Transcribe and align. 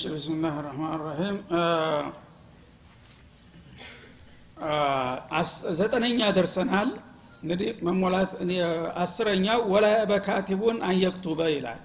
እሺ 0.00 0.10
ብስምላህ 0.12 0.54
ራህማን 0.64 1.00
ራሂም። 1.02 1.36
ዘጠነኛ 5.78 6.20
ደርሰናል። 6.36 6.90
እንግዲህ 7.42 7.68
መሞላት 7.86 8.30
አስረኛው 9.02 9.60
ወላ 9.72 9.86
በካቲቡን 10.10 10.78
አንየክቱበ 10.88 11.40
ይላል። 11.52 11.80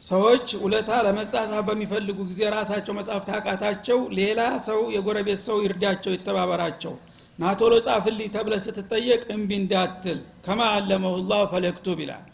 ሰዎች 0.00 0.46
ውለታ 0.64 0.90
ለመጻጻፍ 1.06 1.62
በሚፈልጉ 1.68 2.18
ጊዜ 2.28 2.40
ራሳቸው 2.56 2.94
መጻፍ 2.98 3.22
ታቃታቸው 3.30 4.00
ሌላ 4.18 4.40
ሰው 4.66 4.80
የጎረቤት 4.96 5.40
ሰው 5.46 5.58
ይርዳቸው 5.64 6.14
ይተባበራቸው። 6.16 6.94
ናቶሎ 7.38 7.72
ጻፍልኝ 7.86 8.28
ተብለ 8.36 8.54
ስትጠየቅ 8.66 9.22
እምቢ 9.34 9.50
እንዳትል 9.62 10.18
ከማ 10.46 10.60
አለመሁ 10.76 11.14
ላሁ 11.30 11.44
ፈለክቱብ 11.52 12.00
ይላል 12.04 12.24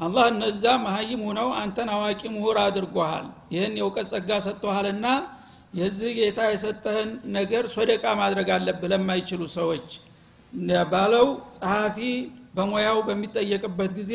አላህ 0.00 0.24
እነዛ 0.32 0.64
መሀይም 0.84 1.22
ሁነው 1.26 1.48
አንተን 1.60 1.88
አዋቂ 1.94 2.20
ምሁር 2.34 2.56
አድርጎሃል 2.62 3.24
ይህን 3.54 3.74
የእውቀት 3.78 4.06
ጸጋ 4.12 4.30
ሰጥቶሃልና 4.46 5.06
የዚህ 5.74 6.12
ጌታ 6.18 6.40
የሰጠህን 6.50 7.08
ነገር 7.36 7.64
ሶደቃ 7.74 8.04
ማድረግ 8.20 8.48
አለብህ 8.54 8.88
ለማይችሉ 8.92 9.42
ሰዎች። 9.56 9.88
ባለው 10.92 11.26
ጸሐፊ 11.54 11.98
በሙያው 12.56 12.98
በሚጠየቅበት 13.08 13.92
ጊዜ 13.98 14.14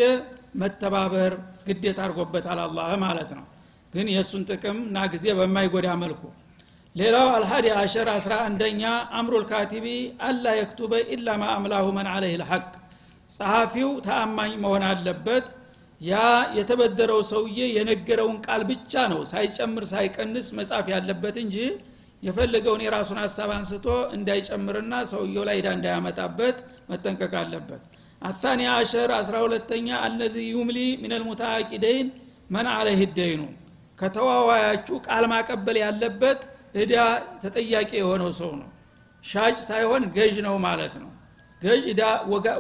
መተባበር 0.62 1.34
ግዴታ 1.68 2.00
አድርጎበታል 2.06 2.60
አላህ 2.66 2.90
ማለት 3.04 3.30
ነው። 3.38 3.46
ግን 3.94 4.08
የእሱን 4.14 4.44
ጥቅም 4.50 4.78
እና 4.88 5.06
ጊዜ 5.14 5.26
በማይጎዳ 5.38 5.88
መልኩ። 6.02 6.22
ሌላው 6.96 7.28
አልሀዲ 7.36 7.68
አሸር 7.80 8.08
አስራ 8.14 8.34
አንደኛ 8.48 8.84
አምሩል 9.20 9.46
ካቲቢ 9.50 9.88
አላ 10.28 10.54
የክቱበ 10.58 10.94
ኢላ 11.16 11.30
ማ 11.42 11.46
አምላሁ 11.56 11.86
መን 11.98 12.08
አለህ 12.14 12.34
ልሐቅ። 12.42 12.66
ጸሐፊው 13.30 13.92
ተአማኝ 14.06 14.52
መሆን 14.64 14.84
አለበት 14.90 15.46
ያ 16.02 16.14
የተበደረው 16.58 17.20
ሰውዬ 17.30 17.60
የነገረውን 17.76 18.38
ቃል 18.46 18.62
ብቻ 18.70 19.04
ነው 19.12 19.20
ሳይጨምር 19.30 19.84
ሳይቀንስ 19.92 20.48
መጻፍ 20.58 20.88
ያለበት 20.94 21.36
እንጂ 21.44 21.58
የፈለገውን 22.24 22.82
የራሱን 22.86 23.20
ሀሳብ 23.24 23.50
አንስቶ 23.56 23.86
እንዳይጨምርና 24.16 24.94
ሰውየው 25.12 25.44
ላይ 25.50 25.58
ዳ 25.66 25.70
እንዳያመጣበት 25.78 26.58
መጠንቀቅ 26.92 27.34
አለበት። 27.42 27.82
አታኒ 28.22 28.62
አሸር 28.74 29.10
አስራ 29.18 29.36
ሁለተኛ 29.46 29.88
አለዚ 30.06 30.36
ዩምሊ 30.52 30.80
ምን 31.02 31.14
ልሙታቂደይን 31.16 32.08
መን 32.50 32.68
አለህ 32.74 33.02
ደይኑ 33.18 33.42
ከተዋዋያችሁ 34.00 34.96
ቃል 35.08 35.26
ማቀበል 35.34 35.78
ያለበት 35.84 36.40
እዳ 36.82 36.96
ተጠያቂ 37.44 37.92
የሆነው 38.00 38.32
ሰው 38.40 38.52
ነው። 38.62 38.70
ሻጭ 39.24 39.58
ሳይሆን 39.68 40.04
ገዥ 40.16 40.36
ነው 40.48 40.56
ማለት 40.66 40.96
ነው። 41.04 41.12
ገዥ 41.62 41.84
እዳ 41.94 42.02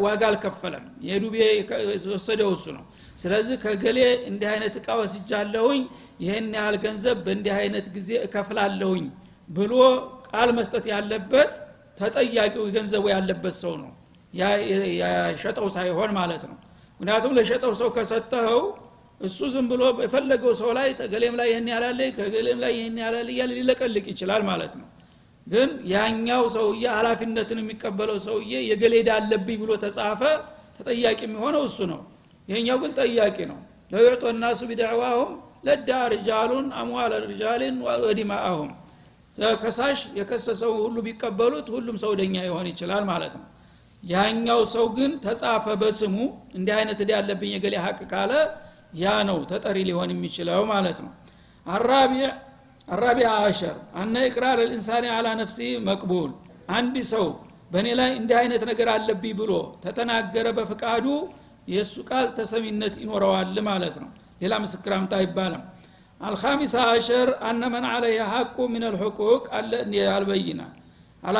ዋጋ 0.05 0.21
አልከፈለም። 0.29 0.85
የዱቤ 1.07 1.35
የወሰደው 2.03 2.51
እሱ 2.57 2.65
ነው 2.77 2.85
ስለዚህ 3.15 3.57
ከገሌ 3.63 3.99
እንዲህ 4.29 4.47
አይነት 4.53 4.73
እቃ 4.79 4.87
ወስጃለሁኝ 4.99 5.81
ይህን 6.23 6.47
ያህል 6.57 6.75
ገንዘብ 6.83 7.17
በእንዲህ 7.25 7.53
አይነት 7.59 7.85
ጊዜ 7.95 8.09
እከፍላለሁኝ 8.25 9.05
ብሎ 9.49 9.73
ቃል 10.29 10.49
መስጠት 10.57 10.85
ያለበት 10.93 11.51
ተጠያቂው 11.97 12.63
ገንዘቡ 12.75 13.05
ያለበት 13.13 13.55
ሰው 13.63 13.73
ነው። 13.81 13.91
ያሸጠው 15.01 15.67
ሳይሆን 15.75 16.11
ማለት 16.17 16.43
ነው። 16.49 16.57
ምክንያቱም 16.99 17.31
ለሸጠው 17.37 17.71
ሰው 17.79 17.89
ከሰጠኸው 17.95 18.61
እሱ 19.21 19.39
ዝም 19.53 19.65
ብሎ 19.71 19.81
የፈለገው 20.03 20.53
ሰው 20.59 20.69
ላይ 20.77 20.87
ከገሌም 20.99 21.35
ላይ 21.39 21.47
ይህን 21.51 21.67
ያላለ 21.73 21.99
ከገሌም 22.17 22.59
ላይ 22.63 22.71
ይህን 22.77 22.97
ያላለ 23.03 23.27
እያለ 23.33 23.51
ሊለቀልቅ 23.57 24.05
ይችላል 24.13 24.41
ማለት 24.49 24.73
ነው። 24.79 24.87
ግን 25.47 25.69
ያኛው 25.91 26.43
ሰውዬ 26.55 26.83
ሀላፊነትን 26.97 27.59
የሚቀበለው 27.61 28.17
ሰውዬ 28.27 28.53
የገሌዳ 28.69 29.09
አለብኝ 29.19 29.57
ብሎ 29.63 29.71
ተጻፈ 29.83 30.21
ተጠያቂ 30.77 31.19
የሚሆነው 31.27 31.63
እሱ 31.69 31.79
ነው 31.91 32.01
ይሄኛው 32.47 32.77
ግን 32.83 32.91
ጠያቂ 32.99 33.37
ነው። 33.51 33.59
ለዩዕጦ 33.91 34.23
ናሱ 34.37 34.61
ቢደዕዋሁም 34.69 35.31
ለዳ 35.67 35.89
ሪጃሉን 36.13 36.67
አምዋለ 36.79 37.13
ሪጃልን 37.25 37.75
ወዲማአሁም። 38.05 38.71
ከሳሽ 39.61 39.99
የከሰሰው 40.17 40.73
ሁሉ 40.83 40.97
ቢቀበሉት 41.07 41.67
ሁሉም 41.75 41.95
ሰው 42.03 42.11
ደኛ 42.19 42.35
ይሆን 42.47 42.67
ይችላል 42.71 43.03
ማለት 43.09 43.33
ነው። 43.39 43.45
ያኛው 44.03 44.61
ሰው 44.73 44.85
ግን 44.97 45.11
ተጻፈ 45.23 45.65
በስሙ 45.81 46.15
እንዲህ 46.57 46.73
አይነት 46.79 46.99
እዳ 47.03 47.11
ያለብኝ 47.17 47.51
የገሌ 47.55 47.75
ሀቅ 47.85 47.99
ካለ 48.11 48.31
ያ 48.95 49.13
ነው 49.29 49.37
ተጠሪ 49.51 49.77
ሊሆን 49.89 50.09
የሚችለው 50.13 50.61
ማለት 50.71 50.97
ነው። 51.05 51.11
አራቢع 52.87 53.29
አሸር 53.41 53.75
አነ 53.99 54.15
ኢቅራር 54.27 54.59
ልኢንሳን 54.61 55.05
አላ 55.13 55.27
ነፍሲ 55.39 55.59
መቅቡል። 55.87 56.31
አንድ 56.75 56.95
ሰው 57.13 57.25
በእኔ 57.71 57.87
ላይ 57.99 58.11
እንዲህ 58.19 58.35
አይነት 58.41 58.63
ነገር 58.69 58.87
አለብኝ 58.93 59.33
ብሎ 59.39 59.51
ተተናገረ 59.83 60.47
በፍቃዱ 60.57 61.05
የእሱ 61.67 61.95
ቃል 62.09 62.27
ተሰሚነት 62.37 62.95
ይኖረዋል 63.01 63.57
ማለት 63.67 63.95
ነው። 64.03 64.09
ሌላ 64.41 64.53
ምስክር 64.63 64.93
አምጣ 64.97 65.13
አይባልም። 65.19 65.63
አልካሚሳ 66.21 66.75
አሸር 66.91 67.29
አነ 67.47 67.61
መን 67.73 67.85
አለይሃ 67.91 68.25
ሐቁ 68.33 68.57
ምን 68.73 68.83
ልሕቁቅ 68.93 69.45
አለ 69.57 69.71
አልበይና 70.13 70.61
አላ 71.23 71.37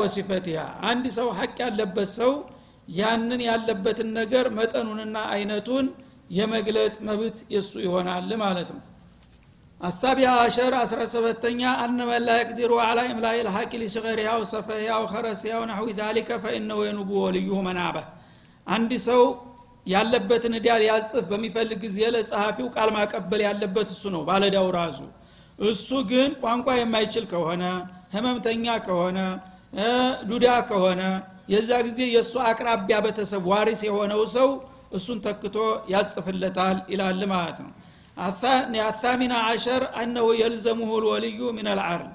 ወሲፈቲሃ። 0.00 0.60
አንድ 0.90 1.04
ሰው 1.18 1.28
ሐቅ 1.38 1.54
ያለበት 1.64 2.10
ሰው 2.16 2.32
ያንን 2.94 3.40
ያለበትን 3.48 4.08
ነገር 4.18 4.46
መጠኑንና 4.56 5.16
አይነቱን 5.34 5.86
የመግለጥ 6.30 6.94
መብት 7.08 7.38
የሱ 7.54 7.72
ይሆናል 7.86 8.28
ማለት 8.42 8.68
ነው። 8.74 8.82
አሳቢያ 9.80 10.28
አሸር 10.42 10.74
አስራ 10.80 11.00
ሰበተኛ 11.12 11.62
አነመን 11.82 12.22
ላ 12.26 12.34
አላ 12.84 13.00
ኢምላኢ 13.08 13.38
ልሐቂ 13.46 13.72
ሊስገሪሃ 13.82 14.30
ወሰፈሂሃ 14.42 14.98
ወኸረሲሃ 15.02 15.54
ወናሕዊ 15.62 15.88
ዛሊከ 15.98 16.38
ፈኢነሁ 16.44 16.78
የኑቡ 16.86 17.10
ወልዩሁ 17.24 17.58
መናበህ 17.66 18.06
አንድ 18.66 18.92
ሰው 19.06 19.22
ያለበትን 19.86 20.54
እዳ 20.58 20.68
ሊያጽፍ 20.82 21.24
በሚፈልግ 21.30 21.78
ጊዜ 21.84 21.98
ለጸሐፊው 22.14 22.68
ቃል 22.76 22.90
ማቀበል 22.96 23.40
ያለበት 23.46 23.88
እሱ 23.94 24.04
ነው 24.14 24.22
ባለዳው 24.28 24.68
ራሱ። 24.78 25.00
እሱ 25.64 25.88
ግን 26.10 26.30
ቋንቋ 26.42 26.68
የማይችል 26.78 27.24
ከሆነ 27.32 27.64
ህመምተኛ 28.14 28.66
ከሆነ 28.86 29.18
ዱዳ 30.28 30.46
ከሆነ 30.68 31.02
የዛ 31.52 31.70
ጊዜ 31.86 32.00
የእሱ 32.14 32.34
አቅራቢያ 32.50 32.96
ቤተሰብ 33.06 33.42
ዋሪስ 33.50 33.80
የሆነው 33.88 34.22
ሰው 34.36 34.48
እሱን 34.96 35.18
ተክቶ 35.24 35.56
ያጽፍለታል 35.92 36.76
ይላል 36.92 37.20
ማለት 37.32 37.58
ነው። 37.64 37.72
አታሚና 38.86 39.34
አሸር 39.48 39.82
አነሁ 40.00 40.26
የልዘሙሁ 40.40 40.90
ልወልዩ 41.04 41.40
ምን 41.56 41.68
አልዓርል 41.72 42.10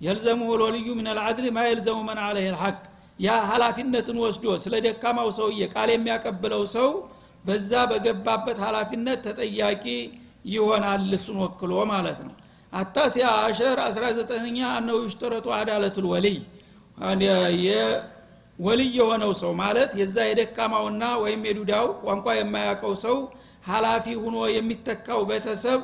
የልዘሙሁ 0.00 0.48
ልወልዩ 0.60 0.88
ምን 0.98 1.06
አልዓድል 1.12 1.46
ማ 1.56 1.64
የልዘሙ 1.68 1.98
መን 2.08 2.18
አለህ 2.24 2.46
ልሐቅ 2.54 2.76
ያ 3.18 3.36
ሀላፊነትን 3.48 4.18
ወስዶ 4.24 4.44
ስለ 4.64 4.74
ደካማው 4.84 5.28
ሰውዬ 5.38 5.62
ቃል 5.72 5.88
የሚያቀብለው 5.92 6.62
ሰው 6.74 6.90
በዛ 7.44 7.72
በገባበት 7.90 8.58
ሀላፊነት 8.64 9.18
ተጠያቂ 9.26 9.84
ይሆናል 10.52 11.06
እሱን 11.16 11.38
ወክሎ 11.44 11.72
ማለት 11.92 12.18
ነው። 12.26 12.34
አታሲያ 12.72 13.26
አሸር 13.44 13.78
19ኛ 13.84 14.58
አነው 14.76 14.98
ይሽተረጡ 15.04 15.46
አዳለቱል 15.58 16.06
ወልይ። 16.12 16.38
ወልይ 18.58 18.88
የሆነው 18.98 19.32
ሰው 19.40 19.52
ማለት 19.60 19.90
የዛ 20.00 20.16
የደካማውና 20.28 21.02
ወይም 21.22 21.42
የዱዳው 21.48 21.86
ቋንቋ 22.02 22.26
የማያውቀው 22.38 22.94
ሰው 23.04 23.16
ሀላፊ 23.68 24.06
ሁኖ 24.22 24.36
የሚተካው 24.54 25.20
ቤተሰብ 25.30 25.80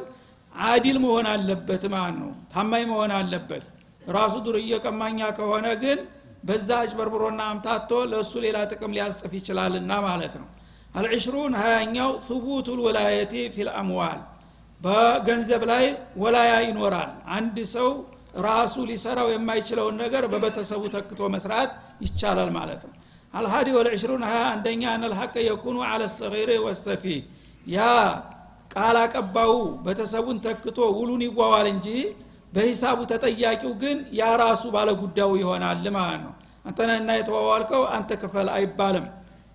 አዲል 0.53 0.97
መሆን 1.05 1.27
አለበት 1.33 1.85
ማለት 1.95 2.17
ነው። 2.23 2.31
ታማኝ 2.53 2.85
መሆን 2.91 3.13
አለበት። 3.19 3.65
ራሱ 4.11 4.35
ዱርዬ 4.47 4.71
ቀማኛ 4.85 5.21
ከሆነ 5.39 5.67
ግን 5.83 6.01
በዛ 6.45 6.69
አጭበርብሮና 6.81 7.41
አምታቶ 7.51 7.91
ለእሱ 8.11 8.33
ሌላ 8.45 8.59
ጥቅም 8.71 8.95
ሊያስጽፍ 8.97 9.33
ይችላልና 9.39 9.93
ማለት 10.07 10.35
ነው። 10.41 10.49
አልዕሽሩን 10.95 11.55
ሀያኛው 11.61 12.11
ثቡቱ 12.27 12.67
ልወላየቲ 12.79 13.35
ፊልአምዋል 13.55 14.19
በገንዘብ 14.81 15.63
ላይ 15.71 15.85
ወላያ 16.23 16.53
ይኖራል። 16.67 17.11
አንድ 17.37 17.57
ሰው 17.75 17.89
ራሱ 18.47 18.75
ሊሰራው 18.91 19.29
የማይችለውን 19.33 19.97
ነገር 20.03 20.25
በቤተሰቡ 20.33 20.83
ተክቶ 20.95 21.21
መስራት 21.35 21.71
ይቻላል 22.05 22.51
ማለት 22.57 22.83
ነው። 22.89 22.95
አልሀዲ 23.35 23.69
ወልዕሽሩን 23.77 24.23
ሀያ 24.29 24.43
አንደኛ 24.53 24.83
አነ 24.93 25.05
ልሐቀ 25.13 25.35
የኩኑ 25.47 25.79
አለ 25.89 26.03
ሰጊር 26.17 26.51
ወሰፊ። 26.67 27.05
ያ 27.67 27.79
ቃል 28.75 28.97
አቀባው 29.03 29.53
ቤተሰቡን 29.85 30.39
ተክቶ 30.47 30.79
ውሉን 30.99 31.23
ይጓዋል 31.27 31.67
እንጂ 31.73 31.89
በሂሳቡ 32.55 32.99
ተጠያቂው 33.13 33.73
ግን 33.83 33.99
ያ 34.19 34.25
ራሱ 34.43 34.65
ባለ 34.75 34.91
ጉዳዩ 35.03 35.31
ይሆናል 35.43 35.85
ማለት 35.97 36.21
ነው። 36.27 36.33
አንተነህና 36.69 37.11
የተዋዋልከው 37.19 37.83
አንተ 37.97 38.11
ክፈል 38.23 38.49
አይባልም። 38.57 39.07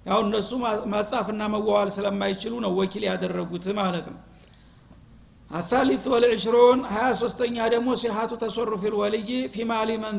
ያው 0.10 0.19
እነሱ 0.25 0.50
ማጻፍና 0.94 1.42
መዋዋል 1.54 1.90
ስለማይችሉ 1.96 2.54
ነው 2.66 2.72
ወኪል 2.80 3.04
ያደረጉት 3.10 3.66
ማለት 3.80 4.07
ነው። 4.13 4.19
አታሊት 5.51 6.04
ወልዕሽሩን 6.13 6.80
ሀያ 6.94 7.06
ሶስተኛ 7.22 7.57
ደግሞ 7.74 7.90
ሲሀቱ 8.01 8.31
ተሶሩፍ 8.44 8.84
ልወልይ 8.94 9.30
ፊ 9.54 9.66
ማሊ 9.72 9.92
መን 10.04 10.18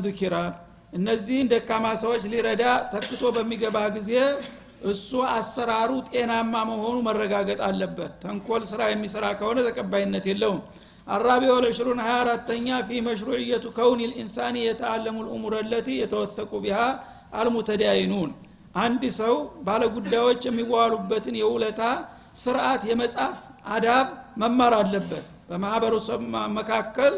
እነዚህን 0.93 1.49
ደካማ 1.51 1.85
ሰዎች 2.01 2.23
ሊረዳ 2.31 2.63
ተክቶ 2.93 3.21
በሚገባ 3.35 3.77
ጊዜ 3.95 4.09
እሱ 4.91 5.09
አሰራሩ 5.31 5.91
ጤናማ 6.09 6.53
መሆኑ 6.69 6.95
መረጋገጥ 7.07 7.59
አለበት። 7.67 8.13
ተንኮል 8.23 8.63
ስራ 8.71 8.81
የሚሰራ 8.89 9.25
ከሆነ 9.39 9.59
ተቀባይነት 9.67 10.25
የለውም 10.31 10.59
ወልዕሽሩን 11.07 11.99
ሀያ 12.03 12.15
አራተኛ 12.23 12.67
ፊ 12.87 12.99
መሽሩዕየቱ 13.07 13.65
ከውን 13.77 13.99
ልኢንሳን 14.03 14.55
የተአለሙ 14.61 15.17
ልእሙር 15.25 15.53
ለቲ 15.71 15.89
የተወሰቁ 16.01 16.51
ቢሃ 16.63 16.79
አልሙተዳይኑን 17.39 18.31
አንድ 18.77 19.03
ሰው 19.19 19.35
ባለጉዳዮች 19.65 20.41
የሚዋሉበትን 20.47 21.35
የውለታ 21.41 21.81
ስርዓት 22.41 22.81
የመጻፍ 22.89 23.37
አዳብ 23.73 24.07
መማር 24.41 24.73
አለበት። 24.79 25.25
በማህበረሰብ 25.49 26.21
መካከል 26.59 27.13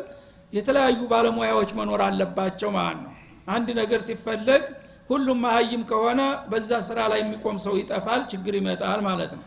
የተለያዩ 0.54 1.02
ባለሙያዎች 1.12 1.70
መኖር 1.80 2.02
አለባቸው 2.08 2.70
ማለት 2.78 3.00
ነው። 3.06 3.12
አንድ 3.48 3.68
ነገር 3.82 4.02
ሲፈለግ 4.08 4.64
ሁሉም 5.10 5.40
መሀይም 5.46 5.82
ከሆነ 5.90 6.22
በዛ 6.52 6.72
ስራ 6.88 7.00
ላይ 7.12 7.20
የሚቆም 7.24 7.58
ሰው 7.66 7.74
ይጠፋል 7.80 8.22
ችግር 8.32 8.54
ይመጣል 8.60 9.00
ማለት 9.08 9.32
ነው 9.38 9.44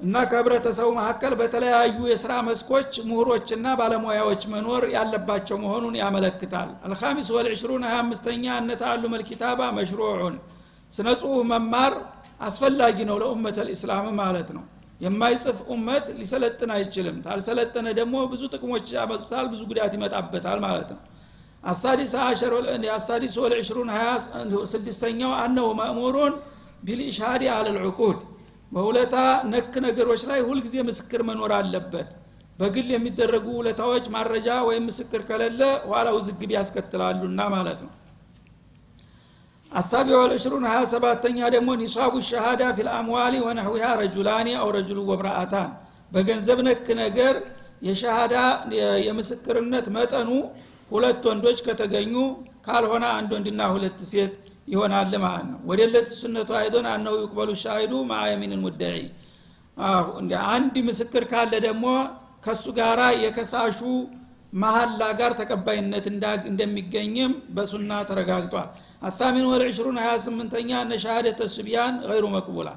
እና 0.00 0.16
ከህብረተሰቡ 0.30 0.88
መካከል 0.98 1.32
በተለያዩ 1.38 1.96
የስራ 2.08 2.32
መስኮች 2.48 2.90
ምሁሮችና 3.08 3.66
ባለሙያዎች 3.80 4.42
መኖር 4.52 4.84
ያለባቸው 4.94 5.56
መሆኑን 5.64 5.94
ያመለክታል። 6.00 6.68
አልካሚስ 6.86 7.28
ወልዕሽሩን 7.36 7.84
ሀያ 7.88 7.96
አምስተኛ 8.02 8.44
እነተአሉ 8.62 9.02
መልኪታባ 9.14 9.60
መሽሩዑን። 9.78 10.36
ስነ 10.92 11.08
ጽሁፍ 11.20 11.40
መማር 11.50 11.94
አስፈላጊ 12.40 12.98
ነው 13.08 13.16
ለኡመት 13.22 13.56
ልእስላም 13.66 14.06
ማለት 14.20 14.50
ነው። 14.56 14.64
የማይጽፍ 15.00 15.58
ኡመት 15.72 16.06
ሊሰለጥን 16.18 16.70
አይችልም። 16.76 17.16
ታልሰለጠነ 17.26 17.86
ደግሞ 17.98 18.16
ብዙ 18.32 18.42
ጥቅሞች 18.54 18.86
ያመጡታል 18.96 19.46
ብዙ 19.52 19.60
ጉዳት 19.70 19.92
ይመጣበታል 19.98 20.58
ማለት 20.66 20.88
ነው። 20.94 21.00
አሳዲስ 21.64 23.34
ወልዕሽሩን 23.42 23.88
ሀያ 23.96 24.08
ስድስተኛው 24.72 25.32
አነው 25.42 25.68
መእሙሩን 25.80 26.34
ቢልኢሻዲ 26.84 27.44
አለልዕቁድ 27.54 28.18
በውለታ 28.72 29.14
ነክ 29.52 29.74
ነገሮች 29.84 30.22
ላይ 30.30 30.40
ሁልጊዜ 30.48 30.76
ምስክር 30.88 31.20
መኖር 31.28 31.52
አለበት። 31.58 32.08
በግል 32.58 32.88
የሚደረጉ 32.94 33.46
ውለታዎች 33.58 34.04
ማረጃ 34.14 34.48
ወይም 34.68 34.84
ምስክር 34.88 35.20
ከሌለ 35.28 35.60
ኋላ 35.90 36.08
ውዝግብ 36.16 36.50
ያስከትላሉና 36.56 37.40
ማለት 37.54 37.80
ነው። 37.84 37.92
አሳቢ 39.72 40.08
ወልዕሽሩን 40.16 40.64
ሀያ 40.68 40.80
ሰባተኛ 40.92 41.38
ደግሞ 41.54 41.70
ኒሷቡ 41.80 42.14
ሸሃዳ 42.28 42.62
ፊልአምዋሊ 42.76 43.34
ወነህዊሃ 43.46 43.86
ረጁላኒ 44.00 44.48
አው 44.60 44.68
ረጁሉ 44.76 44.98
ወምራአታን። 45.10 45.70
በገንዘብ 46.12 46.58
ነክ 46.68 46.86
ነገር 47.02 47.34
የሸሃዳ 47.88 48.34
የምስክርነት 49.06 49.86
መጠኑ 49.96 50.30
ሁለት 50.90 51.24
ወንዶች 51.30 51.58
ከተገኙ 51.66 52.14
ካልሆነ 52.66 53.04
አንድ 53.18 53.30
ወንድና 53.36 53.62
ሁለት 53.74 53.98
ሴት 54.10 54.32
ይሆናል 54.68 55.12
ማለት 55.24 55.46
ነው። 55.50 55.58
ወደለት 55.70 56.08
ሱነቱ 56.16 56.50
አይዶን 56.58 56.86
አነው 56.92 57.14
ይቅበሉ 57.20 57.50
ሻሂዱ 57.62 57.92
ማየሚንን 58.10 58.60
ሙደዒ። 58.64 58.96
አንድ 60.50 60.74
ምስክር 60.88 61.24
ካለ 61.32 61.52
ደግሞ 61.66 61.84
ከሱ 62.44 62.64
ጋራ 62.78 63.00
የከሳሹ 63.22 63.78
መሀላ 64.54 65.02
ጋር 65.18 65.32
ተቀባይነት 65.40 66.04
እንደሚገኝም 66.50 67.32
በሱና 67.56 67.92
ተረጋግጧል። 68.08 68.68
አታሚን 69.02 69.46
ወልዕሽሩን 69.50 69.98
28ኛ 70.02 70.70
እነ 70.84 70.94
ሻሃደተ 71.02 71.40
ሱቢያን 71.54 71.96
ገይሩ 72.08 72.26
መቅቡላ። 72.36 72.68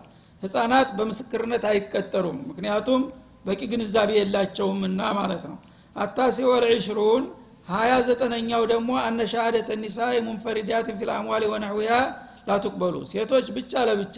ህፃናት 0.41 0.89
በምስክርነት 0.97 1.63
አይቀጠሩም 1.71 2.39
ምክንያቱም 2.49 3.01
በቂ 3.45 3.61
ግንዛቤ 3.71 4.11
የላቸውምና 4.17 5.01
ማለት 5.19 5.43
ነው። 5.51 5.57
አታሲ 5.95 6.37
ወልዕሽሩን 6.49 7.23
ሀያ 7.67 7.91
ዘጠነኛው 8.07 8.63
ደግሞ 8.71 8.91
አነ 9.01 9.19
ሻሃደተ 9.31 9.69
ኒሳኢ 9.81 10.15
ሙንፈሪዳትን 10.27 10.95
ፊል 10.99 11.11
አምዋሊ 11.15 11.43
ወነሕዊሃ 11.51 11.93
ላቱቅበሉ 12.47 12.95
ሴቶች 13.11 13.47
ብቻ 13.57 13.83
ለብቻ 13.89 14.17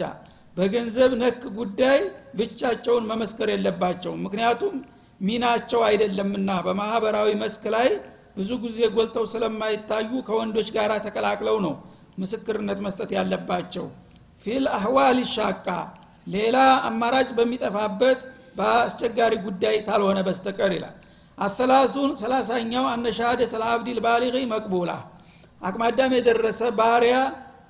በገንዘብ 0.56 1.12
ነክ 1.22 1.42
ጉዳይ 1.58 1.98
ብቻቸውን 2.38 3.04
መመስከር 3.10 3.48
የለባቸውም። 3.52 4.22
ምክንያቱም 4.26 4.74
ሚናቸው 5.20 5.80
አይደለምና 5.88 6.50
በማህበራዊ 6.66 7.30
መስክ 7.42 7.64
ላይ 7.74 7.88
ብዙ 8.36 8.50
ጊዜ 8.64 8.78
ጎልተው 8.94 9.24
ስለማይታዩ 9.32 10.10
ከወንዶች 10.28 10.68
ጋር 10.76 10.92
ተቀላቅለው 11.06 11.58
ነው 11.66 11.74
ምስክርነት 12.18 12.78
መስጠት 12.86 13.10
ያለባቸው። 13.16 13.86
ፊል 14.42 14.64
አህዋል 14.76 15.18
ሻቃ 15.34 15.66
ሌላ 16.26 16.56
አማራጭ 16.88 17.28
በሚጠፋበት 17.38 18.20
በአስቸጋሪ 18.58 19.34
ጉዳይ 19.46 19.76
ታልሆነ 19.86 20.18
በስተቀር 20.26 20.72
ይላል 20.76 20.94
አሰላሱን 21.38 22.10
ሰላሳኛው 22.20 22.84
አነ 22.90 23.06
ሻሃደት 23.18 23.52
ልአብድ 23.60 23.88
ልባሊغ 23.96 24.34
መቅቡላ። 24.52 24.90
አቅማዳም 25.62 26.12
የደረሰ 26.16 26.60
ባሪያ 26.78 27.16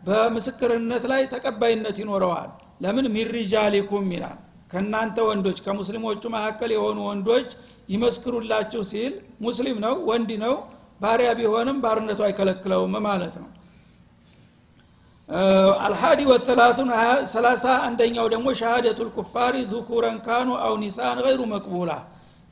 በምስክርነት 0.07 1.05
ላይ 1.13 1.23
ተቀባይነት 1.35 1.97
ይኖረዋል። 2.03 2.51
ለምን? 2.85 3.07
ሚሪጃሊኩም 3.15 4.07
ይላል። 4.15 4.39
ከእናንተ 4.71 5.17
ወንዶች 5.29 5.59
ከሙስሊሞቹ 5.65 6.23
መካከል 6.37 6.71
የሆኑ 6.75 6.99
ወንዶች 7.09 7.49
ይመስክሩላችሁ 7.89 8.83
ሲል 8.91 9.13
ሙስሊም 9.41 9.77
ነው 9.85 9.95
ወንድ 10.09 10.31
ነው 10.45 10.55
ባሪያ 11.01 11.29
ቢሆንም 11.39 11.79
ባርነቱ 11.85 12.21
አይከለክለውም 12.27 12.95
ማለት 13.07 13.35
ነው። 13.43 13.49
አልሃዲ 15.87 16.21
ወሰላቱን 16.31 16.89
ሰላሳ 17.35 17.65
አንደኛው 17.87 18.27
ደግሞ 18.35 18.49
ሻሃደቱ 18.61 18.99
ልኩፋሪ 19.09 19.55
ዙኩረን 19.71 20.19
ካኑ 20.27 20.49
አው 20.65 20.75
ኒሳን 20.83 21.19
ገይሩ 21.27 21.41
መቅቡላ 21.53 21.91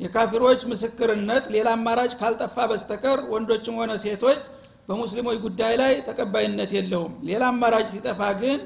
የካፊሮች 0.00 0.60
ምስክርነት 0.70 1.44
ሌላ 1.54 1.68
አማራጭ 1.76 2.12
ካልጠፋ 2.20 2.56
በስተቀር 2.70 3.18
ወንዶችም 3.32 3.76
ሆነ 3.80 3.92
ሴቶች 4.04 4.40
በሙስሊሞች 4.88 5.38
ጉዳይ 5.44 5.74
ላይ 5.80 5.92
ተቀባይነት 6.08 6.70
የለውም። 6.76 7.12
ሌላ 7.28 7.42
አማራጭ 7.52 7.86
ሲጠፋ 7.92 8.20
ግን 8.40 8.60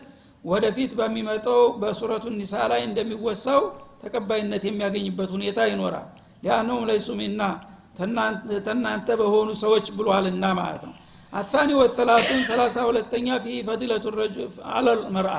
ወደፊት 0.45 0.93
በሚመጣው 0.99 1.63
በሱረቱ 1.81 2.25
ኒሳ 2.37 2.55
ላይ 2.73 2.81
እንደሚወሳው 2.89 3.63
ተቀባይነት 4.03 4.63
የሚያገኝበት 4.69 5.31
ሁኔታ 5.37 5.59
ይኖራል። 5.71 6.07
ሊአነሁም 6.45 6.85
ለይሱ 6.91 7.09
ሚና 7.21 7.43
ተናንተ 8.67 9.09
በሆኑ 9.21 9.51
ሰዎች 9.63 9.87
ብሏልና 9.99 10.45
ማለት 10.59 10.83
ነው። 10.89 10.95
አታኒ 11.33 11.71
ወተላቱን 11.81 12.41
ሰላሳ 12.51 12.77
ሁለተኛ 12.89 13.29
ፊ 13.45 13.57
ፈዲለቱ 13.69 14.05
አለልመርአ 14.75 15.37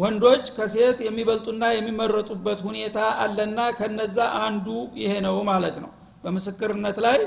ወንዶች 0.00 0.44
ከሴት 0.56 0.98
የሚበልጡና 1.06 1.64
የሚመረጡበት 1.74 2.60
ሁኔታ 2.66 2.98
አለና 3.22 3.60
ከነዛ 3.78 4.16
አንዱ 4.44 4.66
ይሄ 5.00 5.12
ነው 5.26 5.36
ማለት 5.50 5.76
ነው። 5.84 5.90
በምስክርነት 6.24 6.98
ላይ 7.06 7.18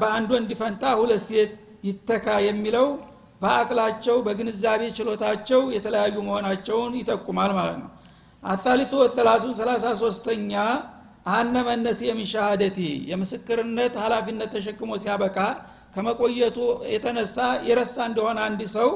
በአንድ 0.00 0.30
ወንድ 0.34 0.50
ፈንታ 0.60 0.82
ሁለት 1.00 1.22
ሴት 1.28 1.52
ይተካ 1.88 2.26
የሚለው 2.46 2.86
በአቅላቸው 3.40 4.16
በግንዛቤ 4.26 4.82
ችሎታቸው 4.98 5.62
የተለያዩ 5.76 6.16
መሆናቸውን 6.28 6.92
ይጠቁማል 7.00 7.50
ማለት 7.58 7.76
ነው። 7.82 7.90
አታሊቱ 8.42 8.92
ወተላቱን 9.02 9.54
ሰላሳ 9.60 9.86
ሶስተኛ 10.02 10.52
አነ 11.30 11.54
መነስ 11.68 11.98
የሚሻሃደቲ 12.08 12.78
የምስክርነት 13.10 13.94
ሀላፊነት 14.02 14.50
ተሸክሞ 14.56 14.90
ሲያበቃ 15.02 15.38
ከመቆየቱ 15.94 16.58
የተነሳ 16.92 17.36
የረሳ 17.68 17.96
እንደሆነ 18.10 18.38
አንድ 18.48 18.62
ሰው 18.76 18.88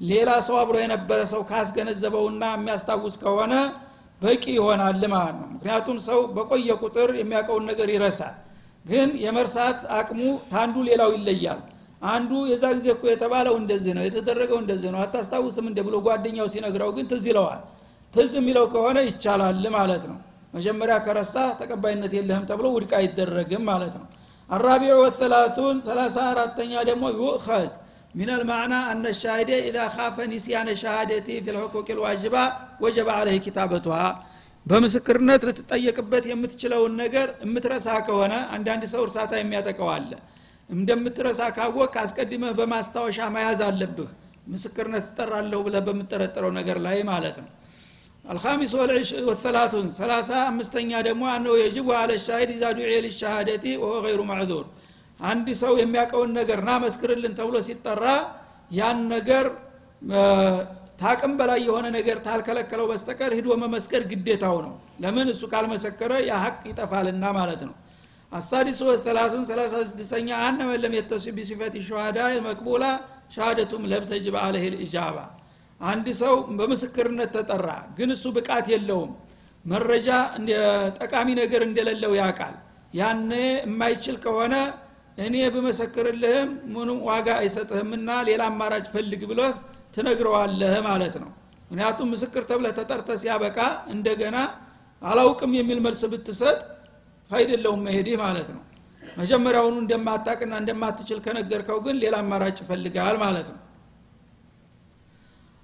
ሌላ 0.00 0.30
ሰው 0.46 0.56
አብሮ 0.60 0.76
የነበረ 0.82 1.20
ሰው 1.32 1.42
ካስገነዘበውና 1.50 2.44
የሚያስታውስ 2.54 3.14
ከሆነ 3.22 3.54
በቂ 4.20 4.44
ይሆናል 4.56 5.02
ማለት 5.12 5.36
ነው። 5.40 5.48
ምክንያቱም 5.54 5.98
ሰው 6.06 6.18
በቆየ 6.36 6.70
ቁጥር 6.82 7.10
የሚያውቀውን 7.20 7.64
ነገር 7.70 7.88
ይረሳል። 7.94 8.34
ግን 8.84 9.10
የመርሳት 9.24 9.78
አቅሙ 9.98 10.20
ታንዱ 10.50 10.76
ሌላው 10.88 11.10
ይለያል። 11.16 11.60
አንዱ 12.06 12.30
የዛ 12.50 12.64
ጊዜ 12.76 12.86
እኮ 12.94 13.04
የተባለው 13.10 13.54
እንደዚህ 13.60 13.92
ነው 13.96 14.04
የተደረገው 14.06 14.58
እንደዚህ 14.62 14.90
ነው 14.94 15.00
አታስታውስም 15.04 15.66
እንደ 15.70 15.80
ብሎ 15.86 15.96
ጓደኛው 16.06 16.48
ሲነግረው 16.54 16.90
ግን 16.96 17.06
ትዝ 17.12 17.24
ይለዋል። 17.30 17.60
ትዝ 18.14 18.32
የሚለው 18.38 18.66
ከሆነ 18.74 18.98
ይቻላል 19.08 19.62
ማለት 19.76 20.04
ነው። 20.10 20.18
መጀመሪያ 20.54 20.96
ከረሳ 21.06 21.36
ተቀባይነት 21.60 22.12
የለህም 22.16 22.44
ተብሎ 22.50 22.66
ውድቅ 22.74 22.92
አይደረግም 22.98 23.64
ማለት 23.70 23.94
ነው። 24.00 24.06
አራቢዑ 24.50 24.94
ወተላቱን 25.02 25.76
ሰላሳ 25.86 26.16
አራተኛ 26.32 26.72
ደግሞ 26.88 27.04
ዩእኸዝ 27.18 27.72
من 28.15 28.29
المعنى 28.29 28.79
أن 28.91 29.03
الشاهد 29.05 29.49
إذا 29.69 29.85
خاف 29.89 30.15
نسيان 30.33 30.67
شهادتي 30.75 31.35
في 31.43 31.49
الحقوق 31.51 31.87
الواجبة 31.89 32.43
وجب 32.83 33.07
عليه 33.09 33.37
كتابتها 33.39 34.07
በምስክርነት 34.65 35.41
ልትጠየቅበት 35.47 36.23
የምትችለውን 36.31 36.93
ነገር 37.03 37.27
የምትረሳ 37.45 37.87
ከሆነ 38.07 38.33
አንዳንድ 38.55 38.83
ሰው 38.93 39.01
እርሳታ 39.05 39.31
የሚያጠቀው 39.39 39.87
አለ 39.93 40.11
እንደምትረሳ 40.69 41.41
ካወቅ 41.57 41.93
አስቀድመህ 42.03 42.51
በማስታወሻ 42.59 43.19
መያዝ 43.35 43.61
አለብህ 43.69 44.09
ምስክርነት 44.53 45.05
ትጠራለሁ 45.09 45.59
ብለህ 45.67 45.81
በምጠረጠረው 45.87 46.51
ነገር 46.59 46.77
ላይ 46.87 46.97
ማለት 47.11 47.37
ነው 47.43 47.49
አልካሚስ 48.25 48.71
ወተላቱን 49.29 49.87
ሰላሳ 49.99 50.31
አምስተኛ 50.49 50.91
ደግሞ 51.07 51.23
አነው 51.35 51.55
የጅቡ 51.61 51.87
አለ 52.01 52.11
ሻሂድ 52.27 52.51
ኢዛ 52.55 52.65
ዱዒ 52.79 52.91
ሊሻሃደቲ 53.05 53.65
ወሆ 53.83 53.93
ገይሩ 54.05 54.21
ማዕዙር 54.31 54.65
አንድ 55.20 55.48
ሰው 55.60 55.72
የሚያውቀውን 55.80 56.30
ነገር 56.38 56.58
ና 56.66 56.72
መስክርልን 56.84 57.34
ተብሎ 57.38 57.56
ሲጠራ 57.66 58.04
ያን 58.70 58.98
ነገር 59.14 59.46
ታቅም 61.00 61.32
በላይ 61.38 61.60
የሆነ 61.66 61.86
ነገር 61.96 62.16
ታልከለከለው 62.26 62.86
በስተቀር 62.90 63.30
ሂዶ 63.38 63.48
መመስከር 63.62 64.02
ግዴታው 64.10 64.56
ነው። 64.66 64.74
ለምን? 65.02 65.28
እሱ 65.32 65.42
ካልመሰከረ 65.52 66.12
ያ 66.28 66.34
ሀቅ 66.42 66.60
ይጠፋልና 66.70 67.24
ማለት 67.38 67.62
ነው። 67.68 67.74
አሳዲስ 68.32 68.78
ወተላቱን 68.86 69.44
ሰላሳ 69.50 69.74
ስድስተኛ 69.88 70.28
አነ 70.44 70.60
መለም 70.70 70.92
የተሱ 70.98 71.24
ቢሲፈት 71.36 71.74
ሸሃዳ 71.88 72.18
መቅቡላ 72.46 72.84
ሻሃደቱም 73.34 73.82
ለብተጅብ 73.90 74.34
አለህ 74.40 74.64
ልእጃባ 74.74 75.16
አንድ 75.80 76.06
ሰው 76.20 76.34
በምስክርነት 76.58 77.30
ተጠራ 77.36 77.68
ግን 77.96 78.10
እሱ 78.16 78.24
ብቃት 78.36 78.66
የለውም። 78.74 79.12
መረጃ 79.64 80.08
ጠቃሚ 80.98 81.28
ነገር 81.40 81.62
እንደሌለው 81.68 82.12
ያውቃል። 82.20 82.54
ያነ 82.94 83.30
የማይችል 83.60 84.16
ከሆነ 84.24 84.54
እኔ 85.18 85.34
ብመሰክርልህም 85.54 86.50
ምንም 86.74 86.98
ዋጋ 87.08 87.28
አይሰጥህምና 87.40 88.10
ሌላ 88.28 88.42
አማራጭ 88.50 88.86
ፈልግ 88.94 89.22
ብለህ 89.30 89.52
ትነግረዋለህ 89.96 90.74
ማለት 90.88 91.16
ነው። 91.22 91.30
ምክንያቱም 91.64 92.08
ምስክር 92.14 92.42
ተብለህ 92.48 92.72
ተጠርተ 92.78 93.10
ሲያበቃ 93.20 93.58
እንደገና 93.94 94.36
አላውቅም 95.02 95.52
የሚል 95.58 95.78
መልስ 95.86 96.02
ብትሰጥ 96.12 96.58
ፋይደለውም 97.30 97.82
መሄድህ 97.86 98.16
ማለት 98.24 98.48
ነው። 98.56 98.62
መጀመሪያውኑ 99.02 99.76
እንደማታቅና 99.82 100.54
እንደማትችል 100.62 101.18
ከነገርከው 101.24 101.78
ግን 101.86 101.96
ሌላ 102.02 102.14
አማራጭ 102.24 102.56
ይፈልጋል 102.62 103.16
ማለት 103.24 103.48
ነው። 103.54 103.60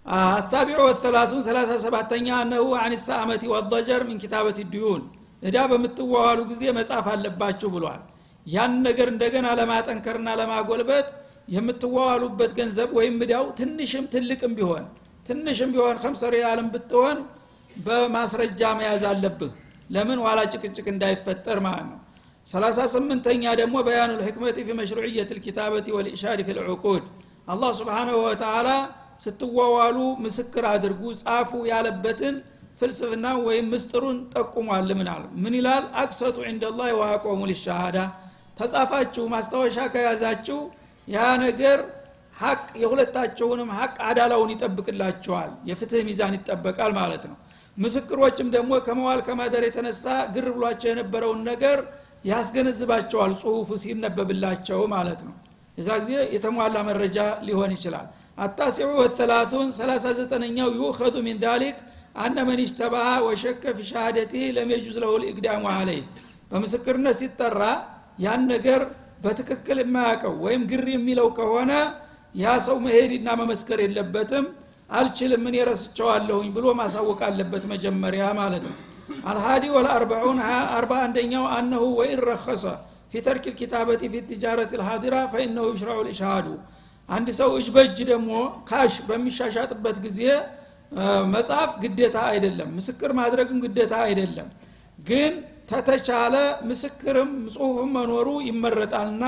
አስታቢዑ 0.06 0.78
ወሰላቱን 0.88 1.42
ሰላሳ 1.48 1.72
ሰባተኛ 1.84 2.28
አነሁ 2.38 2.66
አኒሳ 2.82 3.08
አመቲ 3.22 3.42
ወደጀር 3.52 4.02
ምን 4.08 4.16
ኪታበት 4.22 4.58
ዲዩን 4.72 5.02
እዳ 5.42 5.56
በምትዋዋሉ 5.70 6.40
ጊዜ 6.50 6.62
መጻፍ 6.78 7.06
አለባችሁ 7.12 7.68
ብሏል 7.74 8.00
ያን 8.46 8.74
ነገር 8.86 9.08
እንደገና 9.12 9.46
ለማጠንከርና 9.58 10.28
ለማጎልበት 10.40 11.08
የምትዋዋሉበት 11.54 12.52
ገንዘብ 12.58 12.90
ወይም 12.98 13.16
እዳው 13.24 13.46
ትንሽም 13.58 14.04
ትልቅም 14.12 14.52
ቢሆን 14.58 14.84
ትንሽም 15.26 15.70
ቢሆን 15.74 15.96
ከምሰ 16.02 16.22
ሪያልም 16.34 16.68
ብትሆን 16.74 17.18
በማስረጃ 17.80 18.60
መያዝ 18.78 19.02
አለብህ። 19.10 19.52
ለምን? 19.90 20.18
ዋላ 20.24 20.40
ጭቅጭቅ 20.52 20.86
እንዳይፈጠር 20.92 21.58
ማለት 21.66 21.86
ነው። 21.90 21.98
ሰላሳ 22.46 22.78
ስምንተኛ 22.92 23.42
ደግሞ 23.60 23.76
በያኑ 23.86 24.10
ልሕክመት 24.20 24.56
ፊ 24.66 24.76
መሽሩዕየት 24.78 25.30
ልኪታበት 25.36 25.86
ወልኢሻድ 25.96 26.40
ፊ 26.46 26.56
ልዑቁድ 26.58 27.04
አላህ 27.48 27.70
ስብሓናሁ 27.80 28.16
ወተላ 28.26 28.68
ስትዋዋሉ 29.24 29.96
ምስክር 30.24 30.64
አድርጉ 30.70 31.02
ጻፉ 31.20 31.50
ያለበትን 31.70 32.36
ፍልስፍና 32.80 33.26
ወይም 33.46 33.66
ምስጥሩን 33.72 34.18
ጠቁሟል። 34.34 34.90
ምናል 35.00 35.22
ምን 35.42 35.54
ይላል? 35.58 35.84
አቅሰጡ 35.94 36.36
ዕንደላህ 36.50 36.88
ዋቆሙ 37.00 37.40
ሊሻሃዳ 37.50 37.98
ተጻፋችሁ 38.60 39.24
ማስታወሻ 39.34 39.78
ከያዛችሁ 39.92 40.58
ያ 41.08 41.20
ነገር 41.44 41.78
ሀቅ 42.36 42.66
የሁለታቸውንም 42.82 43.70
ሀቅ 43.78 43.94
አዳላውን 44.08 44.50
ይጠብቅላቸዋል 44.54 45.50
የፍትህ 45.70 46.02
ሚዛን 46.08 46.34
ይጠበቃል 46.38 46.92
ማለት 46.98 47.24
ነው። 47.30 47.36
ምስክሮችም 47.76 48.48
ደግሞ 48.54 48.72
ከመዋል 48.86 49.20
ከማደር 49.26 49.64
የተነሳ 49.66 50.04
ግር 50.34 50.46
ብሏቸው 50.56 50.88
የነበረውን 50.90 51.40
ነገር 51.50 51.78
ያስገነዝባቸዋል 52.30 53.32
ጽሁፉ 53.42 53.70
ሲነበብላቸው 53.82 54.80
ማለት 54.94 55.20
ነው። 55.26 55.34
የዛ 55.78 55.90
ጊዜ 56.02 56.14
የተሟላ 56.34 56.78
መረጃ 56.88 57.18
ሊሆን 57.46 57.70
ይችላል። 57.76 58.06
አታሲዑ 58.38 58.90
ወተላቱን 59.00 59.68
ሰላሳ 59.78 60.06
ዘጠነኛው 60.18 60.68
ዩኸዙ 60.78 61.16
ሚን 61.26 61.38
ዛሊክ 61.44 61.78
አነ 62.22 62.36
መን 62.48 62.60
ሽተባሃ 62.70 63.08
ወሸከ 63.26 63.62
ፊ 63.76 63.86
ሻሃደቲ 63.90 64.34
ለም 64.56 64.70
የጁዝ 64.74 64.96
ለሁ 65.02 65.12
ልእቅዳሙ 65.22 65.64
አለይ 65.74 66.00
በምስክርነት 66.50 67.16
ሲጠራ 67.20 67.62
ያን 68.20 68.42
ነገር 68.52 68.80
በትክክል 69.24 69.78
የማያውቀው 69.82 70.34
ወይም 70.44 70.62
ግር 70.70 70.86
የሚለው 70.92 71.28
ከሆነ 71.38 71.72
ያ 72.34 72.52
ሰው 72.66 72.76
መሄድና 72.84 73.28
መመስከር 73.40 73.78
የለበትም። 73.84 74.44
አልችልም 74.90 75.42
እኔ 75.44 75.54
ረስቸዋለሁኝ 75.58 76.48
ብሎ 76.54 76.66
ማሳወቅ 76.78 77.20
አለበት 77.26 77.64
መጀመሪያ 77.72 78.24
ማለት 78.40 78.64
ነው። 78.68 78.76
الحادي 79.30 79.64
والأربعون 79.74 80.38
አርባ 80.76 80.92
አንደኛው 81.04 81.44
أنه 81.56 81.84
وإن 81.98 82.20
رخص 82.28 82.64
في 83.12 83.22
ترك 83.26 83.44
الكتابة 83.50 84.02
في 84.12 84.22
التجارة 84.28 84.72
الحاضرة 84.80 85.16
فإنه 85.32 85.64
يشرع 85.72 85.98
الإشهاد 86.06 86.48
አንድ 87.08 87.28
ሰው 87.38 87.50
እጅ 87.58 87.68
በእጅ 87.76 87.98
ደግሞ 88.10 88.32
cash 88.68 88.94
በሚሻሻጥበት 89.08 89.96
ጊዜ 90.04 90.20
መጻፍ 91.34 91.72
ግዴታ 91.82 92.18
አይደለም 92.30 92.68
ምስክር 92.76 93.10
ማድረግም 93.18 93.58
ግዴታ 93.64 93.94
አይደለም። 94.06 94.48
ግን 95.02 95.32
ተተቻለ 95.70 96.34
ምስክርም 96.68 97.30
ጽሁፍም 97.54 97.90
መኖሩ 97.96 98.28
ይመረጣልና 98.46 99.24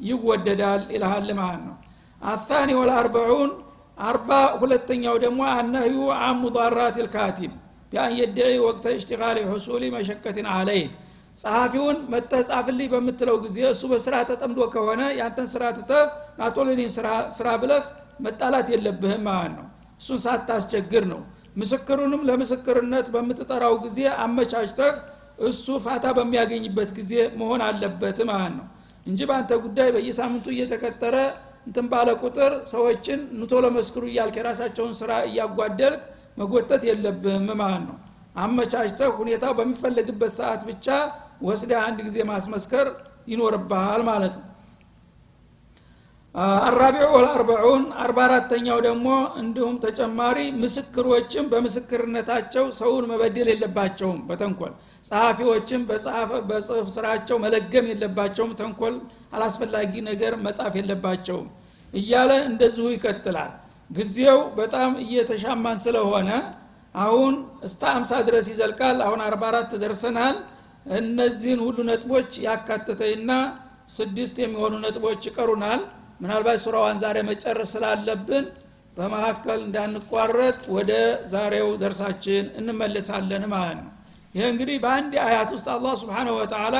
ይወደዳል 0.00 0.82
ይልሃል 0.94 1.28
ማለት 1.40 1.62
ነው። 1.68 1.76
አታኒ 2.26 2.70
ወልአርበዑን 2.78 3.50
አርባ 3.98 4.30
ሁለተኛው 4.60 5.16
ደግሞ 5.24 5.40
አነህዩ 5.52 5.96
አን 6.18 6.36
ሙዳራት 6.40 6.96
ልካቲብ 7.04 7.52
ቢአን 7.92 8.12
የድዒ 8.18 8.56
ወቅተ 8.64 8.86
እሽቲቃል 8.96 9.36
ሑሱሊ 9.50 9.84
መሸቀትን 9.94 10.46
አለይህ 10.54 10.88
ጸሐፊውን 11.36 11.98
መተጻፍልኝ 12.12 12.88
በምትለው 12.92 13.36
ጊዜ 13.44 13.58
እሱ 13.70 13.82
በስራ 13.90 14.14
ተጠምዶ 14.28 14.60
ከሆነ 14.74 15.02
ያንተን 15.18 15.48
ስራ 15.54 15.64
ትተህ 15.78 16.04
ናቶሎኒን 16.38 16.90
ስራ 17.36 17.48
ብለህ 17.62 17.84
መጣላት 18.26 18.68
የለብህም 18.74 19.24
ማለት 19.28 19.52
ነው። 19.58 19.66
እሱን 20.00 20.20
ሳታስቸግር 20.24 21.04
ነው። 21.12 21.20
ምስክሩንም 21.56 22.22
ለምስክርነት 22.28 23.06
በምትጠራው 23.14 23.74
ጊዜ 23.84 23.98
አመቻችተህ 24.24 24.94
እሱ 25.38 25.66
ፋታ 25.84 26.06
በሚያገኝበት 26.16 26.90
ጊዜ 26.98 27.12
መሆን 27.40 27.62
አለበት 27.66 28.18
ማለት 28.30 28.54
ነው። 28.58 28.66
እንጂ 29.06 29.20
በአንተ 29.28 29.52
ጉዳይ 29.64 29.88
በየሳምንቱ 29.94 30.46
እየተቀጠረ 30.54 31.16
እንትን 31.66 31.86
ባለ 31.92 32.08
ቁጥር 32.22 32.52
ሰዎችን 32.70 33.20
ንቶ 33.38 33.52
ለመስክሩ 33.64 34.02
እያልክ 34.10 34.36
የራሳቸውን 34.40 34.92
ስራ 35.00 35.12
እያጓደልክ 35.28 36.02
መጎተት 36.38 36.82
የለብህም 36.88 37.46
ማለት 37.60 37.84
ነው። 37.88 37.96
አመቻችተህ 38.36 39.10
ሁኔታው 39.20 39.52
በሚፈለግበት 39.58 40.32
ሰዓት 40.38 40.62
ብቻ 40.70 40.86
ወስደ 41.42 41.72
አንድ 41.86 41.98
ጊዜ 42.06 42.18
ማስመስከር 42.30 42.86
ይኖርብሃል 43.28 44.02
ማለት 44.10 44.34
ነው። 44.38 44.44
አራቢዑ 46.64 47.06
ወልአርበዑን 47.14 47.84
አርባ 48.02 48.18
አራተኛው 48.26 48.78
ደግሞ 48.86 49.06
እንዲሁም 49.40 49.76
ተጨማሪ 49.84 50.38
ምስክሮችም 50.62 51.46
በምስክርነታቸው 51.52 52.64
ሰውን 52.78 53.04
መበደል 53.10 53.48
የለባቸውም 53.52 54.18
በተንኮል 54.28 54.72
ጸሐፊዎችም 55.06 55.82
በጽሁፍ 56.48 56.86
ስራቸው 56.94 57.36
መለገም 57.44 57.86
የለባቸውም። 57.90 58.52
ተንኮል 58.60 58.94
አላስፈላጊ 59.34 59.92
ነገር 60.08 60.32
መጻፍ 60.46 60.74
የለባቸውም 60.80 61.46
እያለ 61.94 62.30
እንደዚሁ 62.48 62.86
ይቀጥላል። 62.94 63.52
ጊዜው 63.90 64.38
በጣም 64.58 64.92
እየተሻማን 65.04 65.78
ስለሆነ 65.84 66.30
አሁን 66.94 67.34
እስተ 67.66 67.82
አምሳ 67.92 68.12
ድረስ 68.28 68.46
ይዘልቃል። 68.52 68.98
አሁን 69.06 69.20
አርባ 69.26 69.42
አራት 69.50 69.72
ደርሰናል። 69.82 70.36
እነዚህን 70.96 71.60
ሁሉ 71.66 71.78
ነጥቦች 71.88 72.30
ያካተተና 72.46 73.30
ስድስት 73.96 74.36
የሚሆኑ 74.42 74.74
ነጥቦች 74.84 75.22
ይቀሩናል። 75.28 75.80
ምናልባት 76.20 76.58
ሱራዋን 76.64 76.98
ዛሬ 77.02 77.16
መጨረስ 77.30 77.72
ስላለብን 77.74 78.44
በመካከል 78.96 79.58
እንዳንቋረጥ 79.64 80.58
ወደ 80.76 80.92
ዛሬው 81.32 81.68
ደርሳችን 81.82 82.44
እንመለሳለን 82.60 83.44
ማለት 83.52 83.78
ነው 83.80 83.92
ይህ 84.36 84.46
እንግዲህ 84.50 84.76
በአንድ 84.82 85.12
አያት 85.24 85.50
ውስጥ 85.54 85.66
አላህ 85.74 85.92
ስብሓነ 86.00 86.28
ወተላ 86.38 86.76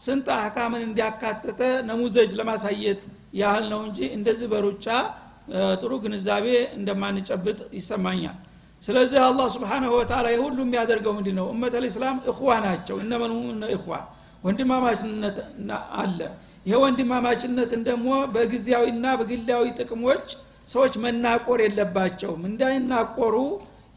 ስንት 0.00 0.26
አህካምን 0.34 0.82
እንዲያካተተ 0.86 1.60
ነሙዘጅ 1.88 2.30
ለማሳየት 2.38 3.00
ያህል 3.38 3.64
ነው 3.72 3.80
እንጂ 3.86 3.98
እንደዚህ 4.16 4.48
በሩጫ 4.52 4.86
ጥሩ 5.80 5.92
ግንዛቤ 6.02 6.46
እንደማንጨብጥ 6.78 7.58
ይሰማኛል። 7.78 8.36
ስለዚህ 8.82 9.18
አላህ 9.28 9.46
ስብሓንሁ 9.54 9.90
ወተላ 9.96 10.26
የሁሉ 10.34 10.58
የሚያደርገው 10.64 11.12
ምንድ 11.16 11.28
ነው 11.38 11.46
እመተ 11.54 11.74
ልእስላም 11.84 12.18
እኽዋ 12.30 12.50
ናቸው። 12.66 12.96
እነመንሙነ 13.04 13.64
እኽዋ። 13.76 13.94
ወንድማማችነት 14.44 15.38
አለ። 16.02 16.20
ይሄ 16.66 16.76
ወንድማማችነትን 16.84 17.80
ደግሞ 17.88 18.06
በጊዜያዊና 18.34 19.06
በግላዊ 19.20 19.64
ጥቅሞች 19.80 20.26
ሰዎች 20.68 20.94
መናቆር 21.04 21.60
የለባቸውም። 21.64 22.42
እንዳይናቆሩ 22.50 23.34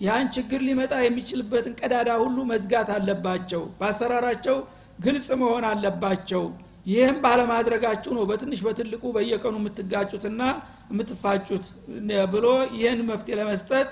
ያን 0.01 0.27
ችግር 0.35 0.59
ሊመጣ 0.67 0.93
የሚችልበትን 1.03 1.73
ቀዳዳ 1.81 2.09
ሁሉ 2.21 2.37
መዝጋት 2.51 2.89
አለባቸው። 2.95 3.63
በአሰራራቸው 3.79 4.57
ግልጽ 4.99 5.27
መሆን 5.41 5.65
አለባቸው። 5.71 6.43
ይህም 6.85 7.17
ባለማድረጋችሁ 7.23 8.11
ነው 8.17 8.23
በትንሽ 8.29 8.59
በትልቁ 8.65 9.03
በየቀኑ 9.15 9.55
የምትጋጩትና 9.61 10.41
የምትፋጩት 10.91 11.65
ብሎ 12.33 12.45
ይህን 12.77 13.01
መፍትሄ 13.09 13.35
ለመስጠት 13.39 13.89